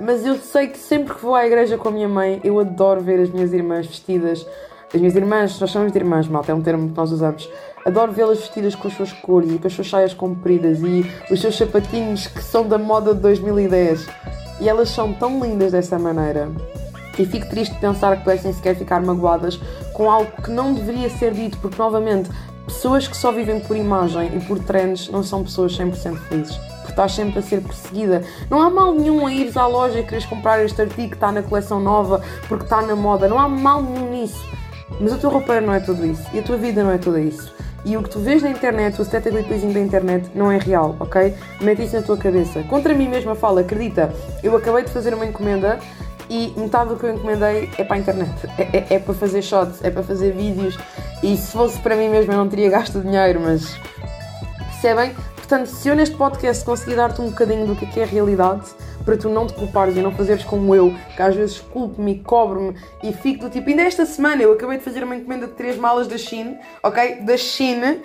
Mas 0.00 0.26
eu 0.26 0.36
sei 0.36 0.66
que 0.66 0.78
sempre 0.78 1.14
que 1.14 1.22
vou 1.22 1.34
à 1.34 1.46
igreja 1.46 1.78
com 1.78 1.88
a 1.88 1.92
minha 1.92 2.08
mãe, 2.08 2.40
eu 2.42 2.58
adoro 2.58 3.00
ver 3.00 3.20
as 3.20 3.30
minhas 3.30 3.52
irmãs 3.52 3.86
vestidas. 3.86 4.44
As 4.92 5.00
minhas 5.00 5.14
irmãs, 5.14 5.58
nós 5.60 5.70
chamamos 5.70 5.92
de 5.92 5.98
irmãs, 5.98 6.26
malta, 6.26 6.52
é 6.52 6.54
um 6.54 6.60
termo 6.60 6.88
que 6.88 6.96
nós 6.96 7.12
usamos. 7.12 7.48
Adoro 7.84 8.12
vê-las 8.12 8.38
vestidas 8.38 8.74
com 8.74 8.88
as 8.88 8.94
suas 8.94 9.12
cores 9.12 9.52
e 9.52 9.58
com 9.58 9.66
as 9.66 9.72
suas 9.72 9.88
saias 9.88 10.12
compridas 10.12 10.80
e 10.80 11.04
os 11.30 11.40
seus 11.40 11.56
sapatinhos 11.56 12.26
que 12.26 12.42
são 12.42 12.66
da 12.66 12.78
moda 12.78 13.14
de 13.14 13.20
2010. 13.20 14.06
E 14.60 14.68
elas 14.68 14.90
são 14.90 15.12
tão 15.12 15.40
lindas 15.40 15.72
dessa 15.72 15.98
maneira. 15.98 16.50
E 17.16 17.24
fico 17.24 17.48
triste 17.48 17.74
de 17.74 17.80
pensar 17.80 18.16
que 18.16 18.24
pudessem 18.24 18.52
sequer 18.52 18.74
ficar 18.74 19.00
magoadas 19.00 19.60
com 19.92 20.10
algo 20.10 20.30
que 20.42 20.50
não 20.50 20.74
deveria 20.74 21.08
ser 21.08 21.32
dito, 21.32 21.56
porque 21.58 21.78
novamente, 21.78 22.28
pessoas 22.66 23.06
que 23.06 23.16
só 23.16 23.30
vivem 23.30 23.60
por 23.60 23.76
imagem 23.76 24.36
e 24.36 24.40
por 24.40 24.58
trends 24.58 25.08
não 25.08 25.22
são 25.22 25.44
pessoas 25.44 25.78
100% 25.78 26.16
felizes 26.28 26.73
estás 26.94 27.12
sempre 27.12 27.40
a 27.40 27.42
ser 27.42 27.60
perseguida. 27.60 28.22
Não 28.48 28.60
há 28.60 28.70
mal 28.70 28.94
nenhum 28.94 29.26
a 29.26 29.32
ires 29.32 29.56
à 29.56 29.66
loja 29.66 29.98
e 29.98 30.02
quereres 30.02 30.24
comprar 30.24 30.64
este 30.64 30.80
artigo 30.80 31.08
que 31.08 31.14
está 31.14 31.30
na 31.30 31.42
coleção 31.42 31.80
nova 31.80 32.22
porque 32.48 32.64
está 32.64 32.80
na 32.80 32.96
moda. 32.96 33.28
Não 33.28 33.38
há 33.38 33.48
mal 33.48 33.82
nenhum 33.82 34.10
nisso. 34.10 34.42
Mas 35.00 35.12
o 35.12 35.18
teu 35.18 35.30
roupeiro 35.30 35.66
não 35.66 35.74
é 35.74 35.80
tudo 35.80 36.06
isso. 36.06 36.22
E 36.32 36.38
a 36.38 36.42
tua 36.42 36.56
vida 36.56 36.82
não 36.82 36.90
é 36.90 36.98
tudo 36.98 37.18
isso. 37.18 37.52
E 37.84 37.96
o 37.96 38.02
que 38.02 38.08
tu 38.08 38.18
vês 38.18 38.42
na 38.42 38.48
internet, 38.48 38.98
o 38.98 39.02
aesthetically 39.02 39.42
pleasing 39.42 39.72
da 39.72 39.80
internet, 39.80 40.30
não 40.34 40.50
é 40.50 40.56
real, 40.56 40.96
ok? 40.98 41.34
Mete 41.60 41.84
isso 41.84 41.96
na 41.96 42.02
tua 42.02 42.16
cabeça. 42.16 42.62
Contra 42.62 42.94
mim 42.94 43.08
mesma 43.08 43.34
fala, 43.34 43.60
acredita, 43.60 44.10
eu 44.42 44.56
acabei 44.56 44.84
de 44.84 44.90
fazer 44.90 45.12
uma 45.12 45.26
encomenda 45.26 45.78
e 46.30 46.54
metade 46.56 46.88
do 46.88 46.96
que 46.96 47.04
eu 47.04 47.14
encomendei 47.14 47.70
é 47.76 47.84
para 47.84 47.96
a 47.96 47.98
internet. 47.98 48.32
É, 48.56 48.78
é, 48.78 48.86
é, 48.94 48.98
para 48.98 49.12
fazer 49.12 49.42
shots, 49.42 49.84
é 49.84 49.90
para 49.90 50.02
fazer 50.02 50.32
vídeos. 50.32 50.78
E 51.22 51.36
se 51.36 51.52
fosse 51.52 51.78
para 51.80 51.94
mim 51.94 52.08
mesma 52.08 52.32
eu 52.32 52.38
não 52.38 52.48
teria 52.48 52.70
gasto 52.70 53.00
dinheiro, 53.00 53.40
mas 53.40 53.76
percebem? 54.70 55.12
Portanto, 55.46 55.66
se 55.66 55.86
eu 55.90 55.94
neste 55.94 56.16
podcast 56.16 56.64
conseguir 56.64 56.96
dar-te 56.96 57.20
um 57.20 57.28
bocadinho 57.28 57.66
do 57.66 57.76
que 57.76 58.00
é 58.00 58.04
a 58.04 58.06
realidade, 58.06 58.64
para 59.04 59.14
tu 59.14 59.28
não 59.28 59.46
te 59.46 59.52
culpares 59.52 59.94
e 59.94 60.00
não 60.00 60.10
fazeres 60.10 60.42
como 60.42 60.74
eu, 60.74 60.94
que 61.14 61.20
às 61.20 61.36
vezes 61.36 61.60
culpo-me 61.60 62.20
cobro-me 62.20 62.74
e 63.02 63.12
fico 63.12 63.44
do 63.44 63.50
tipo. 63.50 63.68
Ainda 63.68 63.82
esta 63.82 64.06
semana 64.06 64.42
eu 64.42 64.54
acabei 64.54 64.78
de 64.78 64.84
fazer 64.84 65.04
uma 65.04 65.14
encomenda 65.14 65.46
de 65.46 65.52
três 65.52 65.76
malas 65.76 66.08
da 66.08 66.16
China, 66.16 66.58
ok? 66.82 67.16
Da 67.16 67.36
China, 67.36 67.98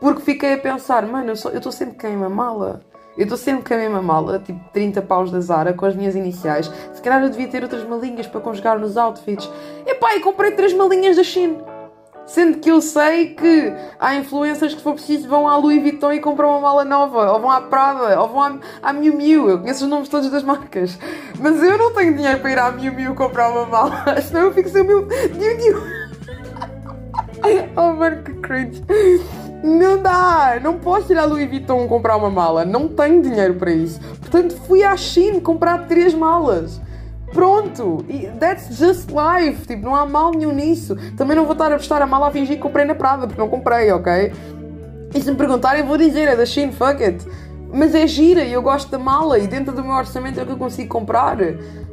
porque 0.00 0.22
fiquei 0.22 0.54
a 0.54 0.58
pensar, 0.58 1.04
mano, 1.04 1.28
eu 1.28 1.34
estou 1.34 1.70
sempre 1.70 1.98
com 1.98 2.06
a 2.06 2.10
mesma 2.10 2.30
mala. 2.30 2.80
Eu 3.14 3.24
estou 3.24 3.36
sempre 3.36 3.62
com 3.62 3.74
a 3.74 3.76
mesma 3.76 4.00
mala, 4.00 4.38
tipo 4.38 4.58
30 4.72 5.02
paus 5.02 5.30
da 5.30 5.40
Zara, 5.40 5.74
com 5.74 5.84
as 5.84 5.94
minhas 5.94 6.14
iniciais. 6.14 6.72
Se 6.94 7.02
calhar 7.02 7.22
eu 7.22 7.28
devia 7.28 7.46
ter 7.46 7.62
outras 7.62 7.86
malinhas 7.86 8.26
para 8.26 8.40
conjugar 8.40 8.78
nos 8.78 8.96
outfits. 8.96 9.50
E 9.86 9.94
pá, 9.96 10.16
e 10.16 10.20
comprei 10.20 10.52
três 10.52 10.72
malinhas 10.72 11.16
da 11.16 11.24
China. 11.24 11.75
Sendo 12.26 12.58
que 12.58 12.70
eu 12.70 12.80
sei 12.80 13.34
que 13.34 13.72
há 14.00 14.16
influências 14.16 14.72
que, 14.72 14.78
se 14.78 14.84
for 14.84 14.94
preciso, 14.94 15.28
vão 15.28 15.48
à 15.48 15.56
Louis 15.56 15.80
Vuitton 15.80 16.12
e 16.12 16.20
compram 16.20 16.50
uma 16.50 16.60
mala 16.60 16.84
nova, 16.84 17.32
ou 17.32 17.40
vão 17.40 17.50
à 17.50 17.60
Prada, 17.60 18.20
ou 18.20 18.28
vão 18.28 18.40
à, 18.42 18.58
à 18.82 18.92
Miu 18.92 19.16
Miu. 19.16 19.48
Eu 19.48 19.60
conheço 19.60 19.84
os 19.84 19.90
nomes 19.90 20.08
todos 20.08 20.28
das 20.28 20.42
marcas. 20.42 20.98
Mas 21.38 21.62
eu 21.62 21.78
não 21.78 21.94
tenho 21.94 22.14
dinheiro 22.14 22.40
para 22.40 22.50
ir 22.50 22.58
à 22.58 22.72
Miu 22.72 22.92
Miu 22.92 23.14
comprar 23.14 23.50
uma 23.50 23.66
mala, 23.66 24.20
senão 24.22 24.42
eu 24.42 24.52
fico 24.52 24.68
sem 24.68 24.82
o 24.82 24.84
meu 24.84 25.06
Miu 25.06 25.56
Miu. 25.56 26.06
oh, 27.76 27.92
mano, 27.92 28.22
que 28.22 28.34
cringe. 28.34 28.82
Não 29.62 30.02
dá! 30.02 30.58
Não 30.62 30.78
posso 30.78 31.12
ir 31.12 31.18
à 31.18 31.24
Louis 31.24 31.48
Vuitton 31.48 31.86
comprar 31.88 32.16
uma 32.16 32.30
mala. 32.30 32.64
Não 32.64 32.88
tenho 32.88 33.22
dinheiro 33.22 33.54
para 33.54 33.70
isso. 33.70 34.00
Portanto, 34.20 34.56
fui 34.66 34.82
à 34.82 34.96
China 34.96 35.40
comprar 35.40 35.86
três 35.86 36.14
malas. 36.14 36.80
Pronto! 37.32 38.04
That's 38.38 38.76
just 38.78 39.10
life! 39.10 39.66
Tipo, 39.66 39.84
não 39.84 39.94
há 39.94 40.06
mal 40.06 40.32
nenhum 40.32 40.52
nisso. 40.52 40.96
Também 41.16 41.36
não 41.36 41.44
vou 41.44 41.52
estar 41.52 41.72
a 41.72 41.76
prestar 41.76 42.02
a 42.02 42.06
mala 42.06 42.28
a 42.28 42.30
fingir 42.30 42.56
que 42.56 42.62
comprei 42.62 42.84
na 42.84 42.94
Prada, 42.94 43.26
porque 43.26 43.40
não 43.40 43.48
comprei, 43.48 43.90
ok? 43.92 44.32
E 45.14 45.20
se 45.20 45.30
me 45.30 45.36
perguntarem, 45.36 45.82
vou 45.82 45.96
dizer, 45.96 46.28
é 46.28 46.36
da 46.36 46.44
Shein, 46.44 46.72
fuck 46.72 47.02
it. 47.02 47.26
Mas 47.72 47.94
é 47.94 48.06
gira 48.06 48.42
e 48.42 48.52
eu 48.52 48.62
gosto 48.62 48.90
da 48.90 48.98
mala 48.98 49.38
e 49.38 49.46
dentro 49.46 49.74
do 49.74 49.82
meu 49.82 49.94
orçamento 49.94 50.38
é 50.38 50.42
o 50.42 50.46
que 50.46 50.52
eu 50.52 50.56
consigo 50.56 50.88
comprar. 50.88 51.36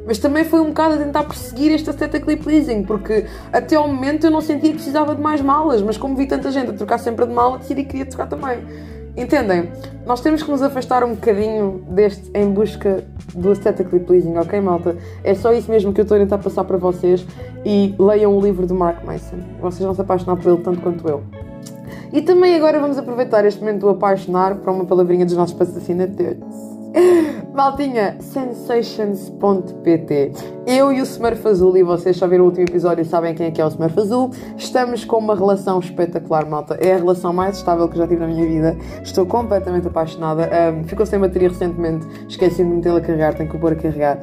Mas 0.06 0.18
também 0.18 0.44
foi 0.44 0.60
um 0.60 0.66
bocado 0.66 0.94
a 0.94 0.98
tentar 0.98 1.24
perseguir 1.24 1.72
este 1.72 1.88
aesthetically 1.90 2.36
pleasing, 2.36 2.84
porque 2.84 3.26
até 3.52 3.76
ao 3.76 3.88
momento 3.88 4.26
eu 4.26 4.30
não 4.30 4.40
sentia 4.40 4.70
que 4.70 4.76
precisava 4.76 5.14
de 5.14 5.20
mais 5.20 5.40
malas, 5.40 5.82
mas 5.82 5.96
como 5.96 6.14
vi 6.14 6.26
tanta 6.26 6.50
gente 6.50 6.70
a 6.70 6.72
trocar 6.74 6.98
sempre 6.98 7.26
de 7.26 7.32
mala, 7.32 7.58
decidi 7.58 7.82
que 7.82 7.90
queria 7.90 8.06
trocar 8.06 8.28
também. 8.28 8.58
Entendem? 9.16 9.70
Nós 10.04 10.20
temos 10.20 10.42
que 10.42 10.50
nos 10.50 10.60
afastar 10.60 11.04
um 11.04 11.14
bocadinho 11.14 11.84
deste 11.88 12.30
em 12.34 12.50
busca 12.50 13.04
do 13.34 13.50
aesthetically 13.50 14.00
pleasing, 14.00 14.36
ok, 14.36 14.60
malta? 14.60 14.96
É 15.22 15.34
só 15.34 15.52
isso 15.52 15.70
mesmo 15.70 15.92
que 15.92 16.00
eu 16.00 16.02
estou 16.02 16.16
a 16.16 16.20
tentar 16.20 16.38
passar 16.38 16.64
para 16.64 16.76
vocês 16.76 17.24
e 17.64 17.94
leiam 17.98 18.36
o 18.36 18.40
livro 18.40 18.66
do 18.66 18.74
Mark 18.74 19.04
Mason. 19.04 19.36
Vocês 19.60 19.84
vão 19.84 19.94
se 19.94 20.00
apaixonar 20.00 20.36
por 20.36 20.52
ele 20.52 20.62
tanto 20.62 20.80
quanto 20.80 21.08
eu. 21.08 21.22
E 22.12 22.22
também 22.22 22.54
agora 22.54 22.78
vamos 22.78 22.98
aproveitar 22.98 23.44
este 23.44 23.60
momento 23.60 23.80
do 23.80 23.88
apaixonar 23.88 24.56
para 24.56 24.72
uma 24.72 24.84
palavrinha 24.84 25.24
dos 25.24 25.36
nossos 25.36 25.54
patrocinadores. 25.56 26.73
Maltinha, 27.52 28.16
sensations.pt 28.20 30.32
Eu 30.66 30.92
e 30.92 31.00
o 31.00 31.04
Smurf 31.04 31.46
Azul, 31.46 31.76
e 31.76 31.82
vocês 31.82 32.16
só 32.16 32.26
viram 32.26 32.44
o 32.44 32.46
último 32.46 32.64
episódio 32.64 33.02
e 33.02 33.04
sabem 33.04 33.34
quem 33.34 33.44
é 33.46 33.50
que 33.50 33.60
é 33.60 33.64
o 33.64 33.68
Smurf 33.68 33.98
Azul, 33.98 34.30
estamos 34.56 35.04
com 35.04 35.18
uma 35.18 35.34
relação 35.34 35.80
espetacular, 35.80 36.46
malta. 36.46 36.78
É 36.80 36.94
a 36.94 36.96
relação 36.96 37.30
mais 37.32 37.56
estável 37.58 37.88
que 37.88 37.98
já 37.98 38.06
tive 38.06 38.20
na 38.20 38.28
minha 38.28 38.46
vida. 38.46 38.76
Estou 39.02 39.26
completamente 39.26 39.88
apaixonada. 39.88 40.48
Um, 40.72 40.84
ficou 40.84 41.04
sem 41.04 41.18
bateria 41.18 41.48
recentemente, 41.48 42.06
esqueci-me 42.28 42.70
de 42.70 42.76
metê-la 42.76 42.98
a 42.98 43.02
carregar, 43.02 43.34
tenho 43.34 43.50
que 43.50 43.58
pôr 43.58 43.72
a 43.72 43.76
carregar. 43.76 44.20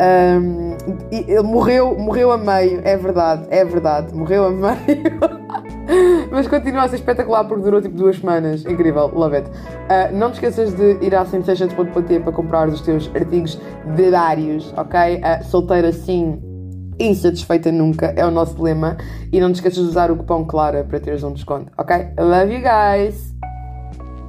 Um, 0.00 0.76
ele 1.10 1.42
morreu, 1.42 1.98
morreu 1.98 2.30
a 2.32 2.38
meio, 2.38 2.80
é 2.84 2.96
verdade, 2.96 3.46
é 3.50 3.62
verdade, 3.64 4.14
morreu 4.14 4.46
a 4.46 4.50
meio. 4.50 4.72
Mas 6.32 6.48
continua 6.48 6.84
a 6.84 6.88
ser 6.88 6.96
espetacular 6.96 7.44
porque 7.44 7.62
durou 7.62 7.82
tipo 7.82 7.94
duas 7.94 8.16
semanas. 8.16 8.64
Incrível, 8.64 9.10
love 9.14 9.36
it. 9.36 9.50
Uh, 9.50 10.16
não 10.16 10.30
te 10.30 10.34
esqueças 10.34 10.72
de 10.72 10.96
ir 11.04 11.14
à 11.14 11.26
sensations.pt 11.26 12.20
para 12.20 12.32
comprar 12.32 12.68
os 12.68 12.80
teus 12.80 13.10
artigos 13.14 13.60
diários, 13.94 14.72
ok? 14.78 15.16
Uh, 15.16 15.44
solteira 15.44 15.92
sim, 15.92 16.40
insatisfeita 16.98 17.70
nunca, 17.70 18.14
é 18.16 18.24
o 18.24 18.30
nosso 18.30 18.60
lema. 18.62 18.96
E 19.30 19.38
não 19.40 19.52
te 19.52 19.56
esqueças 19.56 19.84
de 19.84 19.90
usar 19.90 20.10
o 20.10 20.16
cupom 20.16 20.46
CLARA 20.46 20.82
para 20.84 20.98
teres 20.98 21.22
um 21.22 21.34
desconto, 21.34 21.70
ok? 21.76 22.08
Love 22.18 22.54
you 22.54 22.62
guys! 22.62 23.32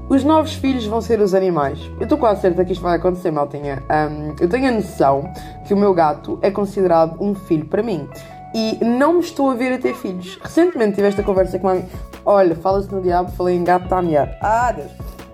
Os 0.10 0.26
novos 0.26 0.54
filhos 0.56 0.86
vão 0.86 1.00
ser 1.00 1.22
os 1.22 1.34
animais. 1.34 1.80
Eu 1.98 2.04
estou 2.04 2.18
quase 2.18 2.42
certa 2.42 2.66
que 2.66 2.74
isto 2.74 2.82
vai 2.82 2.98
acontecer, 2.98 3.32
maltinha. 3.32 3.82
Um, 3.90 4.36
eu 4.42 4.50
tenho 4.50 4.68
a 4.68 4.72
noção 4.72 5.32
que 5.66 5.74
o 5.74 5.78
meu 5.78 5.94
gato 5.94 6.38
é 6.42 6.52
considerado 6.52 7.16
um 7.22 7.34
filho 7.34 7.66
para 7.66 7.82
mim 7.82 8.10
e 8.54 8.84
não 8.84 9.14
me 9.14 9.20
estou 9.20 9.50
a 9.50 9.56
ver 9.56 9.74
a 9.74 9.78
ter 9.78 9.96
filhos. 9.96 10.40
Recentemente 10.42 10.96
tive 10.96 11.08
esta 11.08 11.24
conversa 11.24 11.60
com 11.60 11.68
uma 11.68 11.74
amiga. 11.74 11.88
Olha, 12.26 12.56
fala-se 12.56 12.92
no 12.94 13.02
diabo, 13.02 13.32
falei 13.32 13.56
em 13.56 13.64
gato, 13.64 13.86
está 13.86 13.98
a 13.98 14.02
mear. 14.02 14.38
Ah, 14.42 14.72
Deus! 14.72 14.92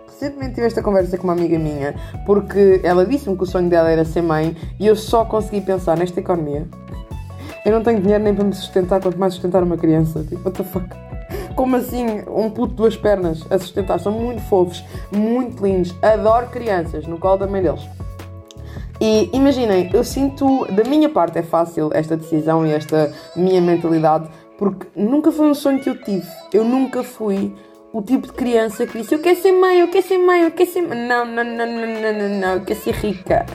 Recentemente 0.07 0.55
tive 0.55 0.67
esta 0.67 0.81
conversa 0.81 1.17
com 1.17 1.25
uma 1.25 1.33
amiga 1.33 1.57
minha 1.57 1.95
porque 2.25 2.81
ela 2.83 3.05
disse-me 3.05 3.37
que 3.37 3.43
o 3.43 3.45
sonho 3.45 3.69
dela 3.69 3.89
era 3.89 4.03
ser 4.03 4.21
mãe 4.21 4.55
e 4.79 4.85
eu 4.85 4.95
só 4.95 5.23
consegui 5.23 5.61
pensar 5.61 5.97
nesta 5.97 6.19
economia. 6.19 6.67
Eu 7.65 7.71
não 7.71 7.83
tenho 7.83 8.01
dinheiro 8.01 8.23
nem 8.23 8.33
para 8.33 8.43
me 8.43 8.53
sustentar, 8.53 9.01
quanto 9.01 9.17
mais 9.17 9.33
sustentar 9.33 9.63
uma 9.63 9.77
criança. 9.77 10.23
Tipo, 10.23 10.45
what 10.45 10.57
the 10.57 10.63
fuck? 10.63 11.09
como 11.59 11.75
assim 11.75 12.23
um 12.27 12.49
puto 12.49 12.69
de 12.69 12.75
duas 12.75 12.95
pernas 12.95 13.45
a 13.51 13.59
sustentar. 13.59 13.99
São 13.99 14.13
muito 14.13 14.41
fofos, 14.43 14.81
muito 15.11 15.61
lindos. 15.61 15.93
Adoro 16.01 16.47
crianças 16.47 17.05
no 17.05 17.17
colo 17.17 17.35
da 17.35 17.47
mãe 17.47 17.61
deles. 17.61 17.81
E 19.01 19.29
imaginem, 19.31 19.89
eu 19.93 20.03
sinto, 20.03 20.65
da 20.71 20.83
minha 20.83 21.09
parte 21.09 21.39
é 21.39 21.43
fácil 21.43 21.89
esta 21.93 22.17
decisão 22.17 22.65
e 22.65 22.71
esta 22.71 23.11
minha 23.35 23.61
mentalidade, 23.61 24.27
porque 24.57 24.87
nunca 24.95 25.31
foi 25.31 25.47
um 25.47 25.53
sonho 25.53 25.79
que 25.79 25.89
eu 25.89 26.01
tive. 26.01 26.27
Eu 26.53 26.65
nunca 26.65 27.01
fui 27.01 27.53
o 27.91 28.01
tipo 28.01 28.27
de 28.27 28.33
criança 28.33 28.85
que 28.85 28.99
disse 28.99 29.15
eu 29.15 29.19
quero 29.19 29.41
ser 29.41 29.51
mãe, 29.51 29.79
eu 29.79 29.87
quero 29.87 30.05
ser 30.05 30.17
mãe, 30.17 30.41
eu 30.41 30.51
quero 30.51 30.69
ser 30.69 30.81
mãe. 30.81 31.07
Não, 31.07 31.25
não, 31.25 31.43
não, 31.43 31.65
não, 31.65 31.87
não, 31.87 32.13
não, 32.13 32.29
não, 32.39 32.53
eu 32.55 32.61
quero 32.61 32.79
ser 32.79 32.93
rica. 32.95 33.45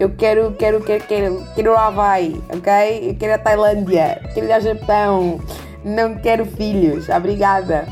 Eu 0.00 0.10
quero, 0.16 0.52
quero, 0.58 0.80
quero, 0.80 1.04
quero, 1.04 1.44
quero 1.54 1.72
o 1.72 1.76
Havaí, 1.76 2.42
ok? 2.52 3.10
Eu 3.10 3.14
quero 3.16 3.34
a 3.34 3.38
Tailândia, 3.38 4.20
quero 4.34 4.46
ir 4.46 4.52
ao 4.52 4.60
Japão. 4.60 5.40
Não 5.84 6.16
quero 6.16 6.44
filhos, 6.44 7.08
obrigada. 7.08 7.86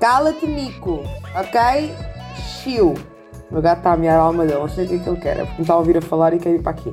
Cala-te, 0.00 0.46
Nico, 0.46 1.02
ok? 1.36 1.92
Chiu. 2.62 2.94
Meu 3.54 3.62
gato 3.62 3.78
está 3.78 3.92
a 3.92 3.96
miar 3.96 4.18
a 4.18 4.22
alma 4.22 4.44
dele, 4.44 4.58
não 4.58 4.68
sei 4.68 4.84
o 4.84 4.88
que 4.88 4.94
é 4.96 4.98
que 4.98 5.08
ele 5.08 5.20
quer, 5.20 5.36
porque 5.36 5.54
me 5.54 5.60
está 5.60 5.74
a 5.74 5.76
ouvir 5.76 5.96
a 5.96 6.02
falar 6.02 6.34
e 6.34 6.40
quer 6.40 6.56
ir 6.56 6.60
para 6.60 6.72
aqui. 6.72 6.92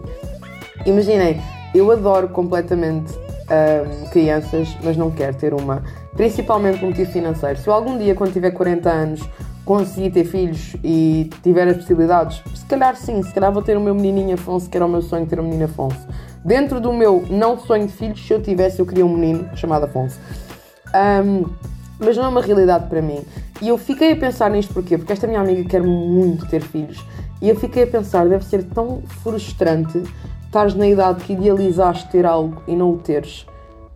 Imaginem, 0.86 1.42
eu 1.74 1.92
adoro 1.92 2.30
completamente 2.30 3.12
hum, 3.18 4.10
crianças, 4.12 4.78
mas 4.84 4.96
não 4.96 5.10
quero 5.10 5.36
ter 5.36 5.56
uma, 5.56 5.82
principalmente 6.16 6.80
por 6.80 6.90
motivo 6.90 7.12
financeiro. 7.12 7.58
Se 7.58 7.68
eu 7.68 7.74
algum 7.74 7.98
dia, 7.98 8.14
quando 8.14 8.32
tiver 8.32 8.52
40 8.52 8.88
anos, 8.92 9.28
conseguir 9.66 10.12
ter 10.12 10.24
filhos 10.24 10.76
e 10.84 11.32
tiver 11.42 11.68
as 11.68 11.78
possibilidades, 11.78 12.44
se 12.54 12.66
calhar 12.68 12.96
sim, 12.96 13.24
se 13.24 13.34
calhar 13.34 13.52
vou 13.52 13.64
ter 13.64 13.76
o 13.76 13.82
meu 13.82 13.96
menininho 13.96 14.36
Afonso, 14.36 14.70
que 14.70 14.78
era 14.78 14.86
o 14.86 14.90
meu 14.90 15.02
sonho 15.02 15.26
ter 15.26 15.40
um 15.40 15.44
menino 15.44 15.66
Afonso. 15.66 16.08
Dentro 16.46 16.80
do 16.80 16.94
meu 16.94 17.26
não 17.28 17.58
sonho 17.58 17.88
de 17.88 17.94
filhos, 17.94 18.24
se 18.24 18.32
eu 18.32 18.40
tivesse, 18.40 18.80
eu 18.80 18.86
queria 18.86 19.04
um 19.04 19.18
menino 19.18 19.50
chamado 19.58 19.86
Afonso. 19.86 20.20
Um, 21.26 21.44
mas 21.98 22.16
não 22.16 22.26
é 22.26 22.28
uma 22.28 22.42
realidade 22.42 22.86
para 22.86 23.02
mim. 23.02 23.26
E 23.62 23.68
eu 23.68 23.78
fiquei 23.78 24.14
a 24.14 24.16
pensar 24.16 24.50
nisto 24.50 24.74
porquê? 24.74 24.98
Porque 24.98 25.14
esta 25.14 25.28
minha 25.28 25.40
amiga 25.40 25.64
quer 25.70 25.84
muito 25.84 26.48
ter 26.48 26.62
filhos. 26.62 27.06
E 27.40 27.48
eu 27.48 27.56
fiquei 27.56 27.84
a 27.84 27.88
pensar, 27.88 28.28
deve 28.28 28.44
ser 28.44 28.64
tão 28.64 29.04
frustrante 29.24 30.02
estares 30.46 30.74
na 30.74 30.88
idade 30.88 31.24
que 31.24 31.34
idealizaste 31.34 32.10
ter 32.10 32.26
algo 32.26 32.62
e 32.68 32.76
não 32.76 32.92
o 32.92 32.98
teres. 32.98 33.46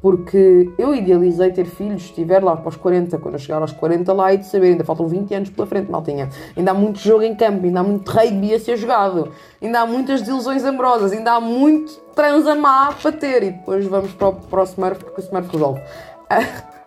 Porque 0.02 0.72
eu 0.78 0.94
idealizei 0.94 1.52
ter 1.52 1.66
filhos, 1.66 2.04
estiver 2.04 2.44
lá 2.44 2.56
para 2.56 2.70
os 2.70 2.76
40, 2.76 3.18
quando 3.18 3.34
eu 3.36 3.40
chegar 3.40 3.60
aos 3.60 3.72
40 3.72 4.14
lá 4.14 4.34
e 4.34 4.38
de 4.38 4.46
saber, 4.46 4.68
ainda 4.68 4.84
faltam 4.84 5.08
20 5.08 5.34
anos 5.34 5.50
pela 5.50 5.66
frente, 5.66 5.90
maltinha. 5.92 6.30
Ainda 6.56 6.72
há 6.72 6.74
muito 6.74 7.00
jogo 7.00 7.24
em 7.24 7.34
campo, 7.36 7.66
ainda 7.66 7.80
há 7.80 7.84
muito 7.84 8.10
rugby 8.10 8.54
a 8.54 8.60
ser 8.60 8.78
jogado, 8.78 9.32
ainda 9.60 9.82
há 9.82 9.86
muitas 9.88 10.22
desilusões 10.22 10.64
amorosas, 10.64 11.12
ainda 11.12 11.34
há 11.34 11.42
muito 11.42 11.92
transamá 12.16 12.94
para 13.02 13.12
ter. 13.12 13.44
E 13.44 13.52
depois 13.52 13.86
vamos 13.88 14.14
para 14.14 14.28
o, 14.28 14.34
para 14.34 14.62
o 14.62 14.64
Smurf, 14.64 15.04
porque 15.04 15.22
o 15.22 15.24
Smurf 15.24 15.52
resolve. 15.52 15.82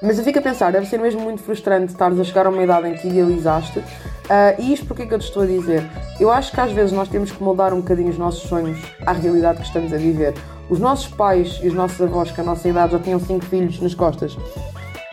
mas 0.00 0.18
eu 0.18 0.24
fico 0.24 0.38
a 0.38 0.42
pensar, 0.42 0.70
deve 0.70 0.86
ser 0.86 0.98
mesmo 0.98 1.20
muito 1.20 1.42
frustrante 1.42 1.90
estares 1.90 2.18
a 2.20 2.24
chegar 2.24 2.46
a 2.46 2.50
uma 2.50 2.62
idade 2.62 2.88
em 2.88 2.94
que 2.94 3.08
idealizaste. 3.08 3.80
Uh, 3.80 4.60
e 4.60 4.72
isto 4.72 4.86
porque 4.86 5.02
é 5.02 5.06
que 5.06 5.14
eu 5.14 5.18
te 5.18 5.24
estou 5.24 5.42
a 5.42 5.46
dizer? 5.46 5.84
Eu 6.20 6.30
acho 6.30 6.52
que 6.52 6.60
às 6.60 6.70
vezes 6.70 6.92
nós 6.92 7.08
temos 7.08 7.32
que 7.32 7.42
moldar 7.42 7.72
um 7.72 7.80
bocadinho 7.80 8.10
os 8.10 8.18
nossos 8.18 8.42
sonhos 8.48 8.78
à 9.04 9.12
realidade 9.12 9.58
que 9.58 9.66
estamos 9.66 9.92
a 9.92 9.96
viver. 9.96 10.34
Os 10.68 10.78
nossos 10.78 11.08
pais 11.08 11.58
e 11.62 11.68
os 11.68 11.74
nossos 11.74 12.00
avós, 12.00 12.30
que 12.30 12.40
a 12.40 12.44
nossa 12.44 12.68
idade 12.68 12.92
já 12.92 12.98
tinham 12.98 13.18
5 13.18 13.44
filhos 13.46 13.80
nas 13.80 13.94
costas, 13.94 14.36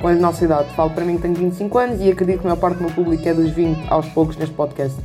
com 0.02 0.08
a 0.08 0.14
nossa 0.14 0.44
idade. 0.44 0.72
Falo 0.76 0.92
para 0.92 1.06
mim 1.06 1.16
que 1.16 1.24
tenho 1.24 1.34
25 1.34 1.78
anos 1.78 2.02
e 2.02 2.12
acredito 2.12 2.42
que 2.42 2.48
a 2.48 2.50
maior 2.50 2.60
parte 2.60 2.78
do 2.78 2.84
meu 2.84 2.94
público 2.94 3.28
é 3.28 3.34
dos 3.34 3.50
20 3.52 3.88
aos 3.90 4.08
poucos 4.10 4.36
neste 4.36 4.54
podcast. 4.54 4.98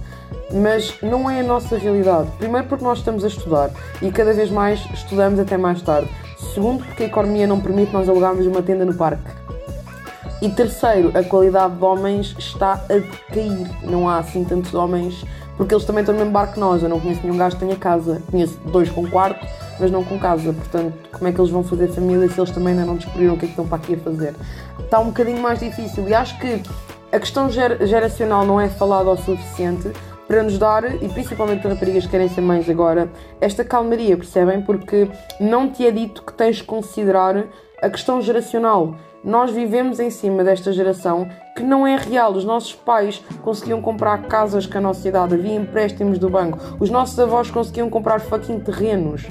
Mas 0.52 1.00
não 1.00 1.30
é 1.30 1.40
a 1.40 1.44
nossa 1.44 1.78
realidade. 1.78 2.28
Primeiro 2.36 2.66
porque 2.66 2.84
nós 2.84 2.98
estamos 2.98 3.24
a 3.24 3.28
estudar 3.28 3.70
e 4.02 4.10
cada 4.10 4.32
vez 4.32 4.50
mais 4.50 4.80
estudamos 4.92 5.38
até 5.38 5.56
mais 5.56 5.80
tarde. 5.80 6.10
Segundo 6.52 6.84
porque 6.84 7.04
a 7.04 7.06
economia 7.06 7.46
não 7.46 7.60
permite 7.60 7.92
nós 7.92 8.08
alugarmos 8.08 8.44
uma 8.46 8.60
tenda 8.60 8.84
no 8.84 8.94
parque. 8.94 9.39
E 10.42 10.48
terceiro, 10.48 11.12
a 11.14 11.22
qualidade 11.22 11.76
de 11.76 11.84
homens 11.84 12.34
está 12.38 12.72
a 12.72 12.94
decair. 12.94 13.68
Não 13.82 14.08
há 14.08 14.18
assim 14.18 14.42
tantos 14.42 14.72
homens, 14.72 15.22
porque 15.54 15.74
eles 15.74 15.84
também 15.84 16.00
estão 16.00 16.14
no 16.14 16.20
mesmo 16.20 16.32
barco 16.32 16.54
que 16.54 16.60
nós. 16.60 16.82
Eu 16.82 16.88
não 16.88 16.98
conheço 16.98 17.20
nenhum 17.22 17.36
gajo 17.36 17.56
que 17.56 17.64
tenha 17.64 17.76
casa. 17.76 18.22
Conheço 18.30 18.58
dois 18.64 18.88
com 18.88 19.06
quarto, 19.10 19.46
mas 19.78 19.90
não 19.90 20.02
com 20.02 20.18
casa. 20.18 20.50
Portanto, 20.50 20.94
como 21.12 21.28
é 21.28 21.32
que 21.32 21.38
eles 21.38 21.50
vão 21.50 21.62
fazer 21.62 21.88
família 21.88 22.26
se 22.26 22.40
eles 22.40 22.50
também 22.50 22.72
ainda 22.72 22.86
não 22.86 22.96
descobriram 22.96 23.34
o 23.34 23.36
que 23.36 23.44
é 23.44 23.48
que 23.48 23.52
estão 23.52 23.68
para 23.68 23.76
aqui 23.76 23.94
a 23.94 23.98
fazer? 23.98 24.34
Está 24.78 24.98
um 24.98 25.06
bocadinho 25.06 25.42
mais 25.42 25.58
difícil 25.58 26.08
e 26.08 26.14
acho 26.14 26.38
que 26.38 26.62
a 27.12 27.20
questão 27.20 27.50
ger 27.50 27.86
geracional 27.86 28.46
não 28.46 28.58
é 28.58 28.70
falada 28.70 29.10
o 29.10 29.16
suficiente 29.18 29.90
para 30.26 30.44
nos 30.44 30.58
dar, 30.58 31.02
e 31.02 31.08
principalmente 31.08 31.60
para 31.60 31.72
raparigas 31.72 32.04
que 32.04 32.10
querem 32.12 32.28
ser 32.28 32.40
mães 32.40 32.70
agora, 32.70 33.10
esta 33.40 33.64
calmaria, 33.64 34.16
percebem? 34.16 34.62
Porque 34.62 35.08
não 35.40 35.68
te 35.68 35.84
é 35.84 35.90
dito 35.90 36.22
que 36.22 36.32
tens 36.32 36.58
de 36.58 36.62
considerar 36.62 37.46
a 37.80 37.90
questão 37.90 38.20
geracional. 38.20 38.94
Nós 39.22 39.50
vivemos 39.50 40.00
em 40.00 40.08
cima 40.10 40.42
desta 40.42 40.72
geração 40.72 41.28
que 41.54 41.62
não 41.62 41.86
é 41.86 41.96
real. 41.96 42.32
Os 42.32 42.44
nossos 42.44 42.74
pais 42.74 43.22
conseguiam 43.42 43.82
comprar 43.82 44.22
casas 44.22 44.66
com 44.66 44.78
a 44.78 44.80
nossa 44.80 45.06
idade, 45.06 45.34
havia 45.34 45.54
empréstimos 45.54 46.18
do 46.18 46.30
banco. 46.30 46.58
Os 46.80 46.90
nossos 46.90 47.18
avós 47.18 47.50
conseguiam 47.50 47.90
comprar 47.90 48.20
fucking 48.20 48.60
terrenos. 48.60 49.26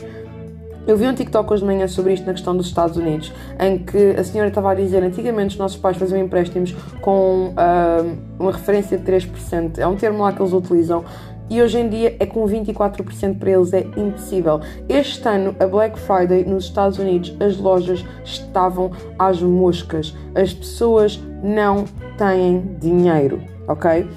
Eu 0.88 0.98
vi 0.98 1.06
um 1.08 1.14
TikTok 1.14 1.54
hoje 1.54 1.62
de 1.62 1.68
manhã 1.68 1.88
sobre 1.88 2.14
isto 2.14 2.26
na 2.26 2.34
questão 2.34 2.56
dos 2.56 2.66
Estados 2.66 2.98
Unidos, 2.98 3.32
em 3.60 3.78
que 3.78 4.12
a 4.12 4.24
senhora 4.24 4.50
estava 4.50 4.72
a 4.72 4.74
dizer 4.74 5.04
antigamente 5.04 5.54
os 5.54 5.58
nossos 5.58 5.78
pais 5.78 5.98
faziam 5.98 6.20
empréstimos 6.20 6.74
com 7.02 7.50
uh, 7.50 8.18
uma 8.40 8.52
referência 8.52 8.98
de 8.98 9.04
3%. 9.04 9.78
É 9.78 9.86
um 9.86 9.96
termo 9.96 10.24
lá 10.24 10.34
que 10.34 10.42
eles 10.42 10.52
utilizam 10.52 11.04
e 11.50 11.62
hoje 11.62 11.80
em 11.80 11.90
dia 11.90 12.16
é 12.20 12.26
com 12.26 12.46
24% 12.46 13.38
para 13.38 13.52
eles 13.52 13.74
é 13.74 13.82
impossível. 13.98 14.62
Este 14.88 15.28
ano, 15.28 15.56
a 15.60 15.66
Black 15.66 16.00
Friday 16.00 16.46
nos 16.46 16.66
Estados 16.66 17.00
Unidos, 17.00 17.36
as 17.40 17.58
lojas 17.58 18.06
estavam 18.24 18.92
às 19.18 19.42
moscas. 19.42 20.16
As 20.36 20.54
pessoas 20.54 21.20
não 21.44 21.86
têm 22.18 22.78
dinheiro, 22.80 23.42
ok? 23.68 24.08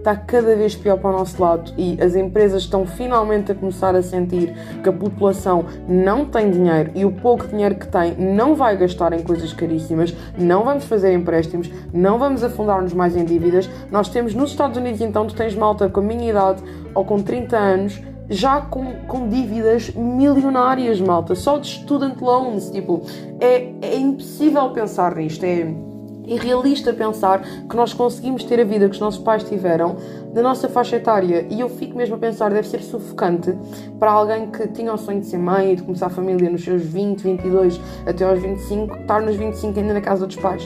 Está 0.00 0.16
cada 0.16 0.56
vez 0.56 0.74
pior 0.74 0.96
para 0.96 1.10
o 1.10 1.12
nosso 1.12 1.40
lado 1.42 1.74
e 1.76 2.00
as 2.02 2.16
empresas 2.16 2.62
estão 2.62 2.86
finalmente 2.86 3.52
a 3.52 3.54
começar 3.54 3.94
a 3.94 4.00
sentir 4.00 4.54
que 4.82 4.88
a 4.88 4.92
população 4.92 5.66
não 5.86 6.24
tem 6.24 6.50
dinheiro 6.50 6.90
e 6.94 7.04
o 7.04 7.12
pouco 7.12 7.46
dinheiro 7.46 7.74
que 7.74 7.86
tem 7.86 8.16
não 8.16 8.54
vai 8.54 8.78
gastar 8.78 9.12
em 9.12 9.22
coisas 9.22 9.52
caríssimas, 9.52 10.16
não 10.38 10.64
vamos 10.64 10.86
fazer 10.86 11.12
empréstimos, 11.12 11.70
não 11.92 12.18
vamos 12.18 12.42
afundar-nos 12.42 12.94
mais 12.94 13.14
em 13.14 13.26
dívidas. 13.26 13.68
Nós 13.90 14.08
temos 14.08 14.34
nos 14.34 14.52
Estados 14.52 14.78
Unidos, 14.78 15.02
então, 15.02 15.26
tu 15.26 15.34
tens 15.34 15.54
malta 15.54 15.86
com 15.90 16.00
a 16.00 16.02
minha 16.02 16.30
idade 16.30 16.62
ou 16.94 17.04
com 17.04 17.20
30 17.20 17.58
anos 17.58 18.00
já 18.30 18.62
com, 18.62 18.94
com 19.06 19.28
dívidas 19.28 19.90
milionárias, 19.90 20.98
malta, 20.98 21.34
só 21.34 21.58
de 21.58 21.66
student 21.66 22.18
loans. 22.22 22.70
Tipo, 22.70 23.02
é, 23.38 23.68
é 23.82 23.98
impossível 23.98 24.70
pensar 24.70 25.14
nisto. 25.16 25.44
É 25.44 25.89
irrealista 26.30 26.92
pensar 26.92 27.42
que 27.42 27.76
nós 27.76 27.92
conseguimos 27.92 28.44
ter 28.44 28.60
a 28.60 28.64
vida 28.64 28.88
que 28.88 28.94
os 28.94 29.00
nossos 29.00 29.22
pais 29.22 29.42
tiveram 29.42 29.96
da 30.32 30.40
nossa 30.40 30.68
faixa 30.68 30.96
etária. 30.96 31.46
E 31.50 31.60
eu 31.60 31.68
fico 31.68 31.96
mesmo 31.96 32.14
a 32.14 32.18
pensar, 32.18 32.50
deve 32.50 32.68
ser 32.68 32.80
sufocante 32.82 33.52
para 33.98 34.12
alguém 34.12 34.50
que 34.50 34.68
tinha 34.68 34.94
o 34.94 34.96
sonho 34.96 35.20
de 35.20 35.26
ser 35.26 35.38
mãe 35.38 35.72
e 35.72 35.76
de 35.76 35.82
começar 35.82 36.06
a 36.06 36.10
família 36.10 36.48
nos 36.48 36.62
seus 36.62 36.82
20, 36.82 37.20
22 37.20 37.80
até 38.06 38.24
aos 38.24 38.40
25, 38.40 38.96
estar 38.96 39.20
nos 39.20 39.36
25 39.36 39.78
ainda 39.78 39.94
na 39.94 40.00
casa 40.00 40.26
dos 40.26 40.36
pais. 40.36 40.62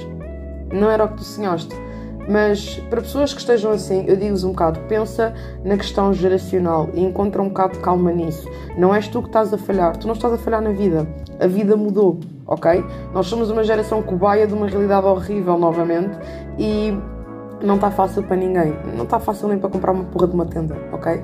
Não 0.71 0.91
era 0.91 1.05
o 1.05 1.09
que 1.09 1.17
tu 1.17 1.25
sonhaste. 1.25 1.75
Mas 2.29 2.77
para 2.89 3.03
pessoas 3.03 3.35
que 3.35 3.41
estejam 3.41 3.71
assim, 3.71 4.05
eu 4.07 4.17
digo-vos 4.17 4.45
um 4.45 4.51
bocado, 4.51 4.81
pensa 4.89 5.35
na 5.63 5.77
questão 5.77 6.13
geracional 6.13 6.89
e 6.95 7.03
encontra 7.03 7.43
um 7.43 7.49
bocado 7.49 7.75
de 7.75 7.81
calma 7.81 8.13
nisso. 8.13 8.49
Não 8.79 8.95
és 8.95 9.09
tu 9.09 9.21
que 9.21 9.29
estás 9.29 9.53
a 9.53 9.59
falhar, 9.59 9.97
tu 9.97 10.07
não 10.07 10.15
estás 10.15 10.33
a 10.33 10.39
falhar 10.39 10.63
na 10.63 10.71
vida. 10.71 11.07
A 11.39 11.47
vida 11.47 11.77
mudou, 11.77 12.19
ok? 12.47 12.85
Nós 13.13 13.27
somos 13.27 13.51
uma 13.51 13.65
geração 13.65 14.03
cobaia 14.03 14.47
de 14.47 14.55
uma 14.55 14.67
realidade 14.67 15.07
horrível 15.07 15.59
novamente 15.59 16.19
e 16.59 16.97
não 17.63 17.77
está 17.77 17.91
fácil 17.91 18.23
para 18.23 18.37
ninguém. 18.37 18.75
Não 18.97 19.05
está 19.05 19.19
fácil 19.19 19.49
nem 19.49 19.59
para 19.59 19.71
comprar 19.71 19.93
uma 19.93 20.05
porra 20.05 20.29
de 20.29 20.35
uma 20.35 20.47
tenda, 20.47 20.77
ok? 20.93 21.15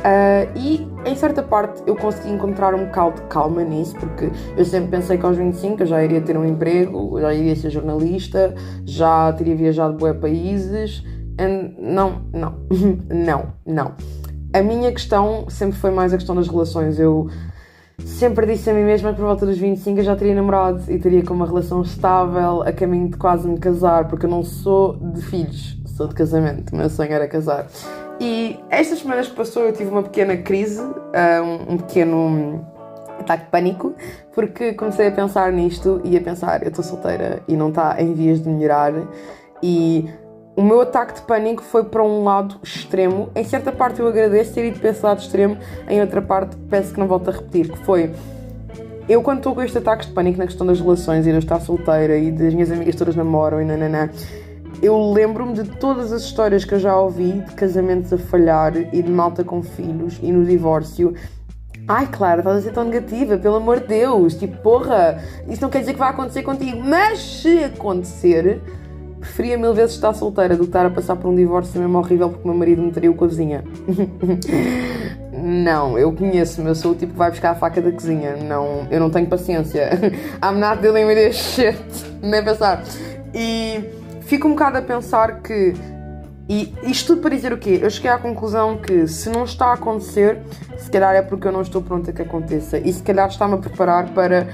Uh, 0.00 0.48
e 0.56 0.88
em 1.04 1.14
certa 1.14 1.42
parte 1.42 1.82
eu 1.86 1.94
consegui 1.94 2.30
encontrar 2.30 2.74
um 2.74 2.86
bocado 2.86 3.16
de 3.16 3.22
calma 3.28 3.62
nisso, 3.62 3.94
porque 3.96 4.30
eu 4.56 4.64
sempre 4.64 4.90
pensei 4.90 5.18
que 5.18 5.26
aos 5.26 5.36
25 5.36 5.82
eu 5.82 5.86
já 5.86 6.02
iria 6.02 6.22
ter 6.22 6.38
um 6.38 6.44
emprego, 6.44 7.20
já 7.20 7.34
iria 7.34 7.54
ser 7.54 7.68
jornalista, 7.68 8.54
já 8.86 9.30
teria 9.34 9.54
viajado 9.54 9.96
bué 9.96 10.14
países. 10.14 11.04
And 11.38 11.74
não, 11.78 12.22
não, 12.32 12.54
não, 13.10 13.52
não. 13.66 13.92
A 14.52 14.62
minha 14.62 14.90
questão 14.90 15.46
sempre 15.48 15.76
foi 15.76 15.90
mais 15.90 16.12
a 16.12 16.16
questão 16.16 16.34
das 16.34 16.48
relações. 16.48 16.98
Eu 16.98 17.28
sempre 18.06 18.46
disse 18.46 18.68
a 18.70 18.74
mim 18.74 18.84
mesma 18.84 19.10
que 19.10 19.16
por 19.16 19.26
volta 19.26 19.46
dos 19.46 19.58
25 19.58 20.00
eu 20.00 20.04
já 20.04 20.16
teria 20.16 20.34
namorado 20.34 20.82
e 20.88 20.98
teria 20.98 21.24
com 21.24 21.34
uma 21.34 21.46
relação 21.46 21.82
estável, 21.82 22.62
a 22.62 22.72
caminho 22.72 23.08
de 23.08 23.16
quase 23.16 23.48
me 23.48 23.58
casar, 23.58 24.08
porque 24.08 24.26
eu 24.26 24.30
não 24.30 24.42
sou 24.42 24.96
de 24.96 25.22
filhos, 25.22 25.78
sou 25.86 26.06
de 26.06 26.14
casamento, 26.14 26.72
o 26.72 26.76
meu 26.76 26.90
sonho 26.90 27.12
era 27.12 27.26
casar. 27.28 27.66
E 28.20 28.58
estas 28.68 28.98
semanas 28.98 29.28
que 29.28 29.34
passou 29.34 29.64
eu 29.64 29.72
tive 29.72 29.90
uma 29.90 30.02
pequena 30.02 30.36
crise, 30.36 30.82
um 31.66 31.78
pequeno 31.78 32.64
ataque 33.18 33.44
de 33.44 33.50
pânico, 33.50 33.94
porque 34.34 34.74
comecei 34.74 35.08
a 35.08 35.12
pensar 35.12 35.52
nisto 35.52 36.00
e 36.04 36.16
a 36.16 36.20
pensar, 36.20 36.62
eu 36.62 36.68
estou 36.68 36.84
solteira 36.84 37.42
e 37.48 37.56
não 37.56 37.68
está 37.70 38.00
em 38.00 38.12
vias 38.12 38.42
de 38.42 38.48
melhorar 38.48 38.92
e 39.62 40.08
o 40.60 40.62
meu 40.62 40.82
ataque 40.82 41.14
de 41.14 41.22
pânico 41.22 41.62
foi 41.62 41.84
para 41.84 42.04
um 42.04 42.22
lado 42.22 42.56
extremo. 42.62 43.30
Em 43.34 43.42
certa 43.42 43.72
parte 43.72 43.98
eu 43.98 44.06
agradeço 44.06 44.52
ter 44.52 44.66
ido 44.66 44.78
para 44.78 44.90
esse 44.90 45.02
lado 45.02 45.18
extremo, 45.18 45.56
em 45.88 46.02
outra 46.02 46.20
parte 46.20 46.54
peço 46.68 46.92
que 46.92 47.00
não 47.00 47.08
volte 47.08 47.30
a 47.30 47.32
repetir, 47.32 47.70
que 47.70 47.78
foi 47.78 48.12
eu 49.08 49.22
quando 49.22 49.38
estou 49.38 49.54
com 49.54 49.62
estes 49.62 49.78
ataques 49.78 50.06
de 50.06 50.12
pânico 50.12 50.36
na 50.36 50.44
questão 50.44 50.66
das 50.66 50.78
relações 50.78 51.26
e 51.26 51.32
de 51.32 51.38
estar 51.38 51.60
solteira 51.60 52.14
e 52.18 52.30
das 52.30 52.52
minhas 52.52 52.70
amigas 52.70 52.94
todas 52.94 53.16
namoram 53.16 53.62
e 53.62 53.64
nananã, 53.64 54.10
eu 54.82 55.12
lembro-me 55.12 55.54
de 55.54 55.64
todas 55.64 56.12
as 56.12 56.24
histórias 56.24 56.62
que 56.62 56.74
eu 56.74 56.78
já 56.78 56.94
ouvi 56.94 57.40
de 57.40 57.54
casamentos 57.54 58.12
a 58.12 58.18
falhar 58.18 58.76
e 58.76 59.02
de 59.02 59.10
malta 59.10 59.42
com 59.42 59.62
filhos 59.62 60.20
e 60.22 60.30
no 60.30 60.44
divórcio. 60.44 61.14
Ai, 61.88 62.06
claro, 62.06 62.40
estás 62.40 62.58
a 62.58 62.60
ser 62.60 62.72
tão 62.72 62.84
negativa, 62.84 63.38
pelo 63.38 63.56
amor 63.56 63.80
de 63.80 63.86
Deus, 63.86 64.34
tipo, 64.34 64.58
porra, 64.58 65.24
isso 65.48 65.62
não 65.62 65.70
quer 65.70 65.80
dizer 65.80 65.94
que 65.94 65.98
vai 65.98 66.10
acontecer 66.10 66.42
contigo, 66.42 66.82
mas 66.84 67.18
se 67.18 67.64
acontecer, 67.64 68.60
preferia 69.20 69.58
mil 69.58 69.74
vezes 69.74 69.94
estar 69.94 70.12
solteira 70.14 70.56
do 70.56 70.62
que 70.64 70.70
estar 70.70 70.86
a 70.86 70.90
passar 70.90 71.14
por 71.16 71.28
um 71.28 71.36
divórcio 71.36 71.78
mesmo 71.80 71.98
horrível 71.98 72.30
porque 72.30 72.48
meu 72.48 72.56
marido 72.56 72.82
me 72.82 72.90
traiu 72.90 73.14
com 73.14 73.24
a 73.24 73.28
vizinha. 73.28 73.62
não, 75.32 75.98
eu 75.98 76.12
conheço-me, 76.12 76.68
eu 76.68 76.74
sou 76.74 76.92
o 76.92 76.94
tipo 76.94 77.12
que 77.12 77.18
vai 77.18 77.30
buscar 77.30 77.50
a 77.50 77.54
faca 77.54 77.80
da 77.80 77.92
cozinha, 77.92 78.36
não, 78.36 78.86
eu 78.90 78.98
não 78.98 79.10
tenho 79.10 79.26
paciência. 79.26 79.90
I'm 80.42 80.58
not 80.58 80.80
dealing 80.80 81.04
with 81.04 81.16
this 81.16 81.36
shit, 81.36 81.78
nem 82.22 82.42
pensar. 82.42 82.82
E 83.34 83.84
fico 84.22 84.48
um 84.48 84.52
bocado 84.52 84.78
a 84.78 84.82
pensar 84.82 85.40
que 85.42 85.74
e 86.48 86.74
isto 86.82 87.14
tudo 87.14 87.22
para 87.22 87.30
dizer 87.30 87.52
o 87.52 87.58
quê? 87.58 87.78
Eu 87.80 87.88
cheguei 87.88 88.10
à 88.10 88.18
conclusão 88.18 88.76
que 88.76 89.06
se 89.06 89.30
não 89.30 89.44
está 89.44 89.66
a 89.66 89.74
acontecer, 89.74 90.36
se 90.76 90.90
calhar 90.90 91.14
é 91.14 91.22
porque 91.22 91.46
eu 91.46 91.52
não 91.52 91.62
estou 91.62 91.80
pronta 91.80 92.12
que 92.12 92.22
aconteça. 92.22 92.76
E 92.76 92.92
se 92.92 93.04
calhar 93.04 93.28
está-me 93.28 93.54
a 93.54 93.58
preparar 93.58 94.12
para 94.12 94.48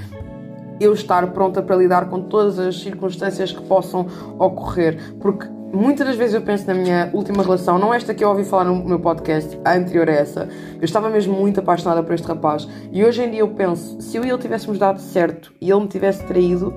eu 0.81 0.93
estar 0.93 1.27
pronta 1.33 1.63
para 1.63 1.77
lidar 1.77 2.09
com 2.09 2.21
todas 2.23 2.59
as 2.59 2.81
circunstâncias 2.81 3.53
que 3.53 3.63
possam 3.63 4.07
ocorrer. 4.39 4.99
Porque 5.21 5.49
muitas 5.73 6.07
das 6.07 6.17
vezes 6.17 6.35
eu 6.35 6.43
penso 6.43 6.67
na 6.67 6.75
minha 6.75 7.11
última 7.13 7.43
relação, 7.43 7.79
não 7.79 7.93
esta 7.93 8.15
que 8.15 8.25
eu 8.25 8.29
ouvi 8.29 8.45
falar 8.45 8.65
no 8.65 8.85
meu 8.85 9.01
podcast, 9.01 9.59
a 9.65 9.75
anterior 9.75 10.09
a 10.09 10.13
essa. 10.13 10.49
Eu 10.75 10.85
estava 10.85 11.09
mesmo 11.09 11.35
muito 11.35 11.61
apaixonada 11.61 12.03
por 12.03 12.15
este 12.15 12.27
rapaz. 12.27 12.69
E 12.93 13.05
hoje 13.05 13.23
em 13.23 13.31
dia 13.31 13.41
eu 13.41 13.49
penso, 13.49 14.01
se 14.01 14.17
eu 14.17 14.25
e 14.25 14.29
ele 14.29 14.39
tivéssemos 14.39 14.79
dado 14.79 15.01
certo 15.01 15.53
e 15.61 15.71
ele 15.71 15.81
me 15.81 15.89
tivesse 15.89 16.25
traído, 16.25 16.75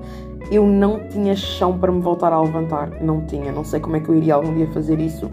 eu 0.50 0.66
não 0.66 1.08
tinha 1.08 1.36
chão 1.36 1.78
para 1.78 1.92
me 1.92 2.00
voltar 2.00 2.32
a 2.32 2.40
levantar. 2.40 2.90
Não 3.00 3.24
tinha. 3.26 3.52
Não 3.52 3.64
sei 3.64 3.80
como 3.80 3.96
é 3.96 4.00
que 4.00 4.08
eu 4.08 4.16
iria 4.16 4.34
algum 4.34 4.54
dia 4.54 4.66
fazer 4.72 4.98
isso. 4.98 5.30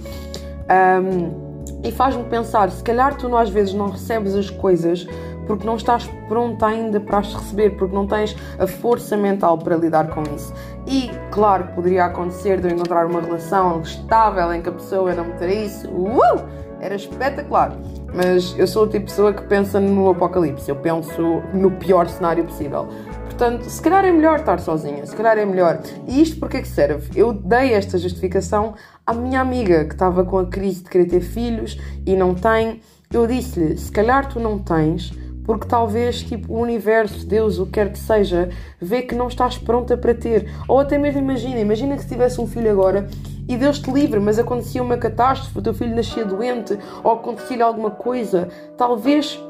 Um, 0.70 1.48
e 1.84 1.92
faz-me 1.92 2.24
pensar, 2.26 2.70
se 2.72 2.84
calhar 2.84 3.16
tu 3.16 3.36
às 3.36 3.50
vezes 3.50 3.74
não 3.74 3.90
recebes 3.90 4.36
as 4.36 4.50
coisas 4.50 5.08
porque 5.48 5.66
não 5.66 5.78
estás 5.78 6.08
pronta 6.28 6.68
ainda 6.68 7.00
para 7.00 7.20
as 7.20 7.34
receber, 7.34 7.72
porque 7.72 7.96
não 7.96 8.06
tens 8.06 8.36
a 8.60 8.68
força 8.68 9.18
mental 9.18 9.58
para 9.58 9.76
lidar 9.76 10.10
com 10.10 10.22
isso. 10.36 10.54
E 10.86 11.10
claro, 11.32 11.70
poderia 11.74 12.06
acontecer 12.06 12.60
de 12.60 12.68
eu 12.68 12.76
encontrar 12.76 13.06
uma 13.06 13.22
relação 13.22 13.82
estável 13.82 14.54
em 14.54 14.62
que 14.62 14.70
a 14.70 14.74
pessoa 14.74 15.14
não 15.14 15.26
me 15.26 15.66
isso. 15.66 15.88
Uh! 15.90 16.68
Era 16.80 16.96
espetacular. 16.96 17.76
Mas 18.14 18.56
eu 18.58 18.68
sou 18.68 18.84
o 18.84 18.88
tipo 18.88 19.06
de 19.06 19.12
pessoa 19.12 19.34
que 19.34 19.44
pensa 19.44 19.80
no 19.80 20.10
apocalipse, 20.10 20.70
eu 20.70 20.76
penso 20.76 21.42
no 21.54 21.72
pior 21.72 22.08
cenário 22.08 22.44
possível. 22.46 22.88
Portanto, 23.26 23.70
se 23.70 23.80
calhar 23.82 24.04
é 24.04 24.12
melhor 24.12 24.40
estar 24.40 24.60
sozinha, 24.60 25.06
se 25.06 25.16
calhar 25.16 25.38
é 25.38 25.46
melhor. 25.46 25.80
E 26.08 26.22
isto 26.22 26.40
porque 26.40 26.58
é 26.58 26.62
que 26.62 26.68
serve? 26.68 27.12
Eu 27.16 27.34
dei 27.34 27.74
esta 27.74 27.98
justificação 27.98 28.74
à 29.06 29.14
minha 29.14 29.40
amiga 29.40 29.86
que 29.86 29.94
estava 29.94 30.24
com 30.24 30.40
a 30.40 30.48
crise 30.48 30.84
de 30.84 30.90
querer 30.90 31.06
ter 31.06 31.22
filhos 31.22 31.80
e 32.06 32.16
não 32.16 32.34
tem. 32.34 32.82
Eu 33.14 33.28
disse-lhe: 33.28 33.78
se 33.78 33.92
calhar 33.92 34.28
tu 34.28 34.40
não 34.40 34.58
tens, 34.58 35.14
porque 35.48 35.66
talvez 35.66 36.22
tipo 36.22 36.54
o 36.54 36.60
universo, 36.60 37.26
Deus, 37.26 37.58
o 37.58 37.66
que 37.66 37.72
quer 37.72 37.92
que 37.92 37.98
seja, 37.98 38.50
vê 38.82 39.02
que 39.02 39.16
não 39.16 39.30
estás 39.30 39.58
pronta 39.58 39.96
para 39.96 40.14
ter. 40.14 40.54
Ou 40.68 40.80
até 40.80 40.98
mesmo 40.98 41.22
imagina, 41.22 41.60
imagina 41.60 41.96
que 41.96 42.02
se 42.02 42.10
tivesse 42.10 42.42
um 42.42 42.46
filho 42.46 42.70
agora 42.70 43.08
e 43.48 43.56
Deus 43.56 43.80
te 43.80 43.90
livre, 43.90 44.20
mas 44.20 44.38
acontecia 44.38 44.84
uma 44.84 44.98
catástrofe, 44.98 45.58
o 45.58 45.62
teu 45.62 45.74
filho 45.74 45.96
nascia 45.96 46.26
doente 46.26 46.78
ou 47.02 47.14
acontecia-lhe 47.14 47.64
alguma 47.64 47.92
coisa, 47.92 48.50
talvez, 48.76 49.42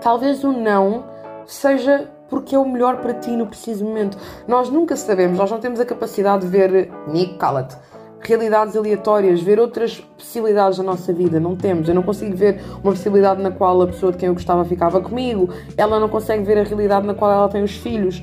talvez 0.00 0.42
o 0.42 0.52
não 0.52 1.04
seja 1.44 2.10
porque 2.30 2.54
é 2.54 2.58
o 2.58 2.68
melhor 2.68 2.96
para 2.96 3.14
ti 3.14 3.30
no 3.30 3.46
preciso 3.46 3.84
momento. 3.84 4.18
Nós 4.48 4.70
nunca 4.70 4.96
sabemos, 4.96 5.38
nós 5.38 5.50
não 5.50 5.60
temos 5.60 5.78
a 5.78 5.84
capacidade 5.84 6.46
de 6.46 6.48
ver, 6.48 6.90
Nick, 7.06 7.36
cala-te, 7.36 7.76
realidades 8.26 8.76
aleatórias, 8.76 9.40
ver 9.40 9.60
outras 9.60 10.00
possibilidades 10.00 10.78
da 10.78 10.84
nossa 10.84 11.12
vida. 11.12 11.38
Não 11.38 11.56
temos. 11.56 11.88
Eu 11.88 11.94
não 11.94 12.02
consigo 12.02 12.36
ver 12.36 12.60
uma 12.82 12.92
possibilidade 12.92 13.40
na 13.40 13.50
qual 13.50 13.80
a 13.82 13.86
pessoa 13.86 14.12
de 14.12 14.18
quem 14.18 14.26
eu 14.26 14.34
gostava 14.34 14.64
ficava 14.64 15.00
comigo, 15.00 15.48
ela 15.76 16.00
não 16.00 16.08
consegue 16.08 16.42
ver 16.42 16.58
a 16.58 16.64
realidade 16.64 17.06
na 17.06 17.14
qual 17.14 17.30
ela 17.30 17.48
tem 17.48 17.62
os 17.62 17.76
filhos. 17.76 18.22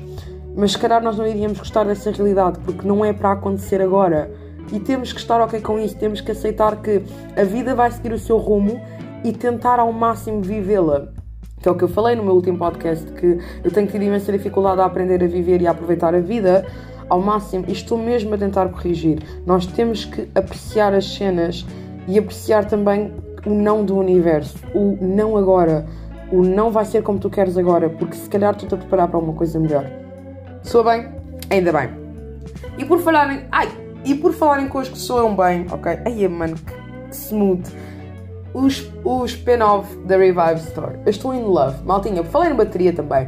Mas 0.56 0.72
se 0.72 0.78
calhar 0.78 1.02
nós 1.02 1.16
não 1.16 1.26
iríamos 1.26 1.58
gostar 1.58 1.84
dessa 1.84 2.10
realidade 2.10 2.58
porque 2.60 2.86
não 2.86 3.04
é 3.04 3.12
para 3.12 3.32
acontecer 3.32 3.80
agora. 3.80 4.30
E 4.72 4.78
temos 4.78 5.12
que 5.12 5.18
estar 5.18 5.40
ok 5.40 5.60
com 5.60 5.78
isso, 5.78 5.96
temos 5.96 6.20
que 6.20 6.30
aceitar 6.30 6.80
que 6.80 7.02
a 7.36 7.44
vida 7.44 7.74
vai 7.74 7.90
seguir 7.90 8.12
o 8.12 8.18
seu 8.18 8.38
rumo 8.38 8.80
e 9.24 9.32
tentar 9.32 9.78
ao 9.78 9.92
máximo 9.92 10.40
vivê-la 10.42 11.08
que 11.64 11.68
é 11.70 11.72
o 11.72 11.74
que 11.74 11.84
eu 11.84 11.88
falei 11.88 12.14
no 12.14 12.22
meu 12.22 12.34
último 12.34 12.58
podcast, 12.58 13.10
que 13.12 13.38
eu 13.64 13.70
tenho 13.70 13.86
tido 13.86 14.02
imensa 14.02 14.30
dificuldade 14.30 14.82
a 14.82 14.84
aprender 14.84 15.24
a 15.24 15.26
viver 15.26 15.62
e 15.62 15.66
a 15.66 15.70
aproveitar 15.70 16.14
a 16.14 16.20
vida 16.20 16.66
ao 17.08 17.20
máximo 17.20 17.64
e 17.68 17.72
estou 17.72 17.98
mesmo 17.98 18.34
a 18.34 18.38
tentar 18.38 18.68
corrigir. 18.68 19.18
Nós 19.46 19.66
temos 19.66 20.04
que 20.04 20.28
apreciar 20.34 20.94
as 20.94 21.04
cenas 21.04 21.64
e 22.06 22.18
apreciar 22.18 22.64
também 22.64 23.12
o 23.46 23.50
não 23.50 23.84
do 23.84 23.96
universo, 23.96 24.56
o 24.74 24.96
não 25.00 25.36
agora, 25.36 25.86
o 26.32 26.42
não 26.42 26.70
vai 26.70 26.84
ser 26.84 27.02
como 27.02 27.18
tu 27.18 27.28
queres 27.28 27.56
agora, 27.56 27.88
porque 27.90 28.16
se 28.16 28.28
calhar 28.28 28.54
tu 28.54 28.66
te 28.66 28.74
a 28.74 28.78
preparar 28.78 29.08
para 29.08 29.18
alguma 29.18 29.36
coisa 29.36 29.58
melhor. 29.58 29.84
Soa 30.62 30.84
bem? 30.84 31.08
Ainda 31.50 31.72
bem. 31.72 31.90
E 32.78 32.84
por 32.84 33.00
falarem. 33.00 33.44
Ai! 33.52 33.68
E 34.04 34.14
por 34.14 34.32
falarem 34.32 34.68
coisas 34.68 34.92
que 34.92 34.98
soam 34.98 35.34
bem, 35.34 35.66
ok? 35.70 35.98
Ai, 36.04 36.28
mano, 36.28 36.56
que 36.56 37.14
smooth 37.14 37.62
os, 38.54 38.88
o 39.02 39.24
spin-off 39.24 39.94
da 40.06 40.16
Revive 40.16 40.60
Store. 40.68 40.98
Eu 41.04 41.10
estou 41.10 41.34
in 41.34 41.42
love. 41.42 41.82
Maltinha, 41.84 42.22
falei 42.22 42.52
em 42.52 42.54
bateria 42.54 42.92
também. 42.92 43.26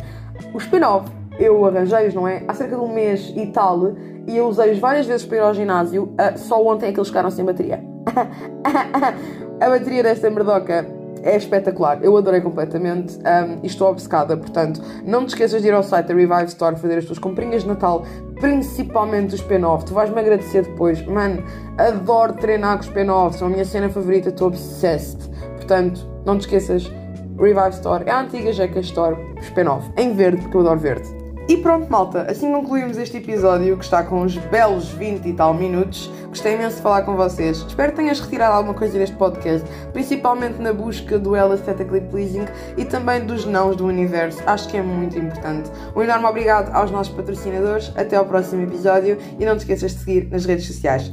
O 0.55 0.59
spin-off, 0.59 1.11
eu 1.39 1.65
arranjei-os, 1.65 2.15
não 2.15 2.27
é? 2.27 2.43
Há 2.47 2.55
cerca 2.55 2.77
de 2.77 2.83
um 2.83 2.93
mês 2.93 3.33
e 3.37 3.47
tal, 3.47 3.93
e 4.27 4.37
eu 4.37 4.49
usei-os 4.49 4.79
várias 4.79 5.07
vezes 5.07 5.27
para 5.27 5.37
ir 5.37 5.41
ao 5.41 5.55
ginásio. 5.55 6.05
Uh, 6.05 6.39
só 6.39 6.65
ontem 6.67 6.89
é 6.89 6.93
que 6.93 6.99
eles 6.99 7.09
ficaram 7.09 7.31
sem 7.31 7.45
bateria. 7.45 7.83
a 9.61 9.69
bateria 9.69 10.03
desta 10.03 10.31
merdoca 10.31 10.87
é 11.23 11.37
espetacular. 11.37 11.99
Eu 12.03 12.17
adorei 12.17 12.41
completamente 12.41 13.19
um, 13.19 13.59
e 13.63 13.67
estou 13.67 13.89
obcecada. 13.89 14.37
Portanto, 14.37 14.81
não 15.05 15.27
te 15.27 15.31
esqueças 15.31 15.61
de 15.61 15.69
ir 15.69 15.75
ao 15.75 15.83
site 15.83 16.07
da 16.07 16.15
Revive 16.15 16.45
Store 16.45 16.77
fazer 16.77 16.99
as 16.99 17.05
tuas 17.05 17.19
comprinhas 17.19 17.63
de 17.63 17.69
Natal, 17.69 18.05
principalmente 18.41 19.35
os 19.35 19.43
P9. 19.43 19.85
Tu 19.85 19.93
vais-me 19.93 20.19
agradecer 20.19 20.63
depois. 20.63 21.05
Mano, 21.05 21.43
adoro 21.77 22.35
treinar 22.35 22.77
com 22.77 22.85
os 22.85 22.91
P9, 22.91 23.33
são 23.33 23.49
a 23.49 23.51
minha 23.51 23.65
cena 23.65 23.89
favorita, 23.89 24.29
estou 24.29 24.49
obsessed. 24.49 25.29
Portanto, 25.57 26.09
não 26.25 26.39
te 26.39 26.43
esqueças. 26.43 26.91
Revive 27.39 27.71
Store 27.71 28.05
é 28.07 28.11
a 28.11 28.21
antiga 28.21 28.51
Jeca 28.53 28.81
Store, 28.81 29.17
os 29.39 29.51
P9, 29.51 29.83
em 29.99 30.15
verde, 30.15 30.41
porque 30.41 30.57
eu 30.57 30.61
adoro 30.63 30.79
verde. 30.81 31.16
E 31.49 31.57
pronto, 31.59 31.89
malta, 31.89 32.23
assim 32.29 32.51
concluímos 32.53 32.99
este 32.99 33.19
episódio 33.19 33.77
que 33.77 33.85
está 33.85 34.03
com 34.03 34.23
uns 34.23 34.37
belos 34.37 34.89
20 34.89 35.29
e 35.29 35.33
tal 35.33 35.55
minutos. 35.55 36.11
Gostei 36.29 36.55
imenso 36.55 36.77
de 36.77 36.83
falar 36.83 37.03
com 37.03 37.15
vocês. 37.15 37.59
Espero 37.59 37.93
que 37.93 37.97
tenhas 37.99 38.19
retirado 38.19 38.55
alguma 38.55 38.75
coisa 38.75 38.99
deste 38.99 39.15
podcast, 39.15 39.67
principalmente 39.93 40.61
na 40.61 40.73
busca 40.73 41.19
do 41.19 41.37
Ela 41.37 41.55
Aesthetically 41.55 42.01
Pleasing 42.01 42.47
e 42.77 42.85
também 42.85 43.25
dos 43.25 43.45
nãos 43.47 43.77
do 43.77 43.87
universo. 43.87 44.43
Acho 44.45 44.69
que 44.69 44.77
é 44.77 44.83
muito 44.83 45.17
importante. 45.19 45.71
Um 45.95 46.03
enorme 46.03 46.27
obrigado 46.27 46.75
aos 46.75 46.91
nossos 46.91 47.13
patrocinadores. 47.15 47.93
Até 47.97 48.17
ao 48.17 48.25
próximo 48.25 48.63
episódio 48.63 49.17
e 49.39 49.47
não 49.47 49.57
te 49.57 49.61
esqueças 49.61 49.93
de 49.93 49.99
seguir 49.99 50.29
nas 50.29 50.45
redes 50.45 50.67
sociais. 50.67 51.13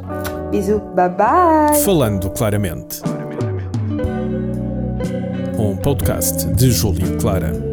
Beijo, 0.50 0.80
bye 0.96 1.10
bye! 1.10 1.78
Falando 1.86 2.30
claramente. 2.32 3.02
Um 5.60 5.78
podcast 5.78 6.48
de 6.48 6.72
Júlio 6.72 7.17
Clara. 7.17 7.73